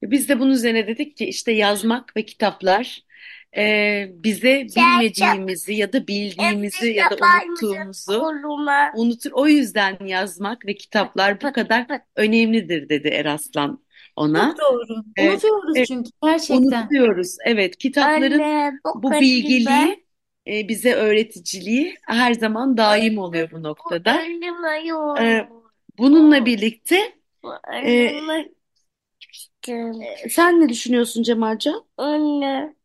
Biz 0.03 0.29
de 0.29 0.41
bunun 0.41 0.51
üzerine 0.51 0.87
dedik 0.87 1.17
ki 1.17 1.27
işte 1.27 1.53
yazmak 1.53 2.17
ve 2.17 2.27
kitaplar 2.27 3.07
e, 3.57 4.07
bize 4.11 4.67
bilmediğimizi 4.77 5.75
ya 5.75 5.93
da 5.93 6.07
bildiğimizi 6.07 6.89
ya 6.93 7.11
da 7.11 7.17
unuttuğumuzu 7.17 8.25
unutur. 8.97 9.31
O 9.33 9.47
yüzden 9.49 9.99
yazmak 10.07 10.67
ve 10.67 10.75
kitaplar 10.75 11.43
bu 11.43 11.53
kadar 11.53 11.87
önemlidir 12.17 12.89
dedi 12.89 13.09
Eraslan 13.09 13.87
ona. 14.17 14.55
Çok 14.59 14.61
doğru. 14.61 15.05
Unutuyoruz 15.21 15.87
çünkü 15.89 16.11
gerçekten. 16.23 16.83
Unutuyoruz. 16.83 17.37
Evet, 17.47 17.79
kitapların 17.79 18.43
bu 19.03 19.13
bilgiliği, 19.13 20.06
e, 20.47 20.69
bize 20.69 20.95
öğreticiliği 20.95 21.95
her 22.03 22.35
zaman 22.35 22.77
daim 22.77 23.19
oluyor 23.19 23.51
bu 23.51 23.63
noktada. 23.63 24.23
Ee, 25.21 25.49
bununla 25.99 26.47
birlikte 26.47 26.97
e, 27.83 28.11
sen 30.31 30.61
ne 30.61 30.69
düşünüyorsun 30.69 31.23
Cemalcan? 31.23 31.85
Anne. 31.97 32.77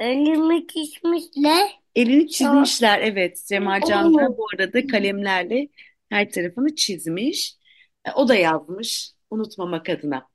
Elimi 0.00 0.66
kesmişler. 0.66 1.80
Elini 1.94 2.28
çizmişler. 2.28 3.00
Evet, 3.00 3.42
Cemalcan 3.48 4.14
da 4.14 4.38
bu 4.38 4.46
arada 4.54 4.86
kalemlerle 4.86 5.68
her 6.10 6.30
tarafını 6.30 6.74
çizmiş. 6.74 7.56
E, 8.04 8.12
O 8.12 8.28
da 8.28 8.34
yazmış, 8.34 9.12
unutmamak 9.30 9.88
adına. 9.88 10.29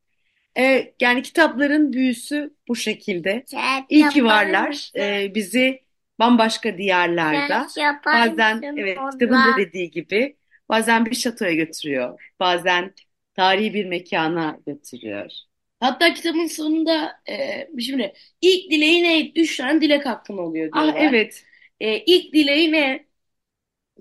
E, 0.58 0.94
yani 1.00 1.22
kitapların 1.22 1.94
büyüsü 1.94 2.56
bu 2.68 2.76
şekilde. 2.76 3.46
İyi 3.90 4.08
ki 4.10 4.26
varlar. 4.26 4.92
E, 4.96 5.36
bizi 5.36 5.82
bambaşka 6.20 6.78
diyarlarda, 6.78 7.74
bazen 8.12 8.70
evet 8.76 8.98
kitabın 9.10 9.44
da 9.44 9.56
dediği 9.56 9.92
gibi, 9.92 10.38
bazen 10.70 11.06
bir 11.06 11.16
şatoya 11.16 11.54
götürüyor, 11.54 12.32
bazen 12.40 12.94
tarihi 13.34 13.74
bir 13.74 13.86
mekana 13.86 14.60
götürüyor. 14.68 15.32
Hatta 15.80 16.14
kitabın 16.14 16.48
sonunda 16.48 17.12
e, 17.30 17.82
şimdi 17.82 18.14
ilk 18.42 18.72
dileği 18.72 19.04
ne? 19.04 19.32
Üç 19.42 19.58
tane 19.58 19.82
dilek 19.82 20.06
hakkın 20.06 20.38
oluyor 20.38 20.72
Ah 20.72 20.84
diyorlar. 20.84 21.02
evet, 21.02 21.46
E, 21.80 22.00
ilk 22.06 22.34
dileği 22.34 22.72
ne? 22.72 23.06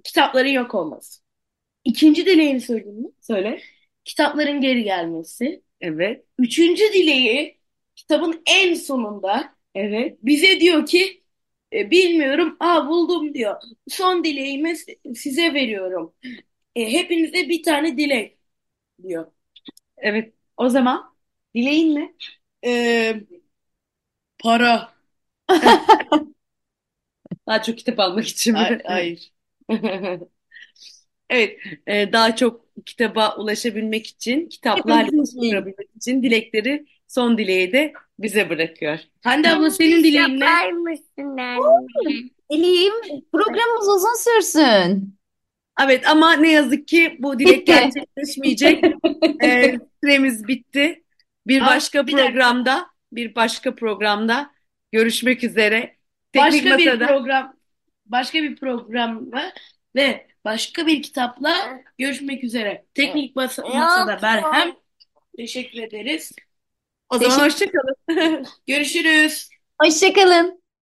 Kitapların 0.05 0.49
yok 0.49 0.75
olması. 0.75 1.23
İkinci 1.85 2.27
dileğini 2.27 2.63
söyleyeyim 2.63 3.01
mi? 3.01 3.09
söyle. 3.21 3.61
Kitapların 4.05 4.61
geri 4.61 4.85
gelmesi. 4.85 5.64
Evet, 5.81 6.27
Üçüncü 6.39 6.83
dileği 6.93 7.59
kitabın 7.97 8.43
en 8.47 8.75
sonunda 8.75 9.55
evet. 9.75 10.19
bize 10.23 10.61
diyor 10.61 10.87
ki 10.87 11.23
e, 11.73 11.91
bilmiyorum, 11.91 12.57
aa 12.61 12.89
buldum 12.89 13.35
diyor. 13.35 13.57
Son 13.89 14.25
dileğimi 14.25 14.75
size 15.17 15.55
veriyorum. 15.55 16.15
E, 16.77 16.93
hepinize 16.93 17.49
bir 17.49 17.63
tane 17.63 17.97
dilek 17.99 18.39
diyor. 19.05 19.33
Evet. 19.99 20.35
O 20.59 20.71
zaman 20.71 21.17
dileğin 21.57 21.97
ne? 21.97 22.15
E, 22.67 23.21
para. 24.39 24.93
Daha 27.47 27.63
çok 27.63 27.79
kitap 27.79 28.01
almak 28.01 28.27
için 28.29 28.53
mi? 28.55 28.59
Ay- 28.59 28.83
Hayır. 28.87 29.33
Evet, 31.31 31.59
e, 31.87 32.13
daha 32.13 32.37
çok 32.37 32.64
kitaba 32.87 33.37
ulaşabilmek 33.37 34.07
için, 34.07 34.49
kitaplarla 34.49 35.11
ulaşabilmek 35.13 35.77
için 35.97 36.23
dilekleri, 36.23 36.87
son 37.09 37.39
dileği 37.39 37.73
de 37.73 37.93
bize 38.19 38.51
bırakıyor. 38.51 38.99
Hande 39.23 39.51
abla 39.51 39.71
senin 39.71 40.05
dileğin 40.05 40.41
ne? 40.41 40.45
Yapar 40.45 40.71
mısın 40.73 41.39
anne? 41.39 41.87
Elim, 42.51 42.93
programımız 43.33 43.89
uzun 43.89 44.25
sürsün. 44.25 45.15
Evet 45.85 46.09
ama 46.09 46.33
ne 46.33 46.53
yazık 46.53 46.89
ki 46.89 47.17
bu 47.19 47.39
dilek 47.39 47.61
Bitti. 47.61 47.65
gerçekleşmeyecek. 47.73 48.85
E, 49.43 49.79
süremiz 50.05 50.49
bitti. 50.49 51.05
Bir 51.47 51.63
Aa, 51.63 51.67
başka 51.67 52.07
bir 52.07 52.13
dakika. 52.13 52.27
programda, 52.27 52.87
bir 53.13 53.35
başka 53.35 53.75
programda 53.75 54.51
görüşmek 54.93 55.45
üzere. 55.45 55.97
Teknik 56.33 56.65
Başka 56.65 56.79
bir 56.79 56.87
Masa'da. 56.87 57.07
program, 57.07 57.57
başka 58.07 58.43
bir 58.43 58.57
programla 58.57 59.53
ve 59.97 60.27
başka 60.45 60.87
bir 60.87 61.03
kitapla 61.03 61.81
görüşmek 61.99 62.45
üzere. 62.45 62.85
Teknik 62.95 63.37
Masa, 63.37 63.63
Masa'da 63.63 64.23
Berhem. 64.23 64.77
Teşekkür 65.37 65.83
ederiz. 65.83 66.33
O 67.09 67.19
zaman 67.19 67.39
Teşekkür- 67.39 67.45
hoşça 67.45 67.67
kalın. 67.73 68.47
Görüşürüz. 68.67 69.49
Hoşçakalın. 69.83 70.64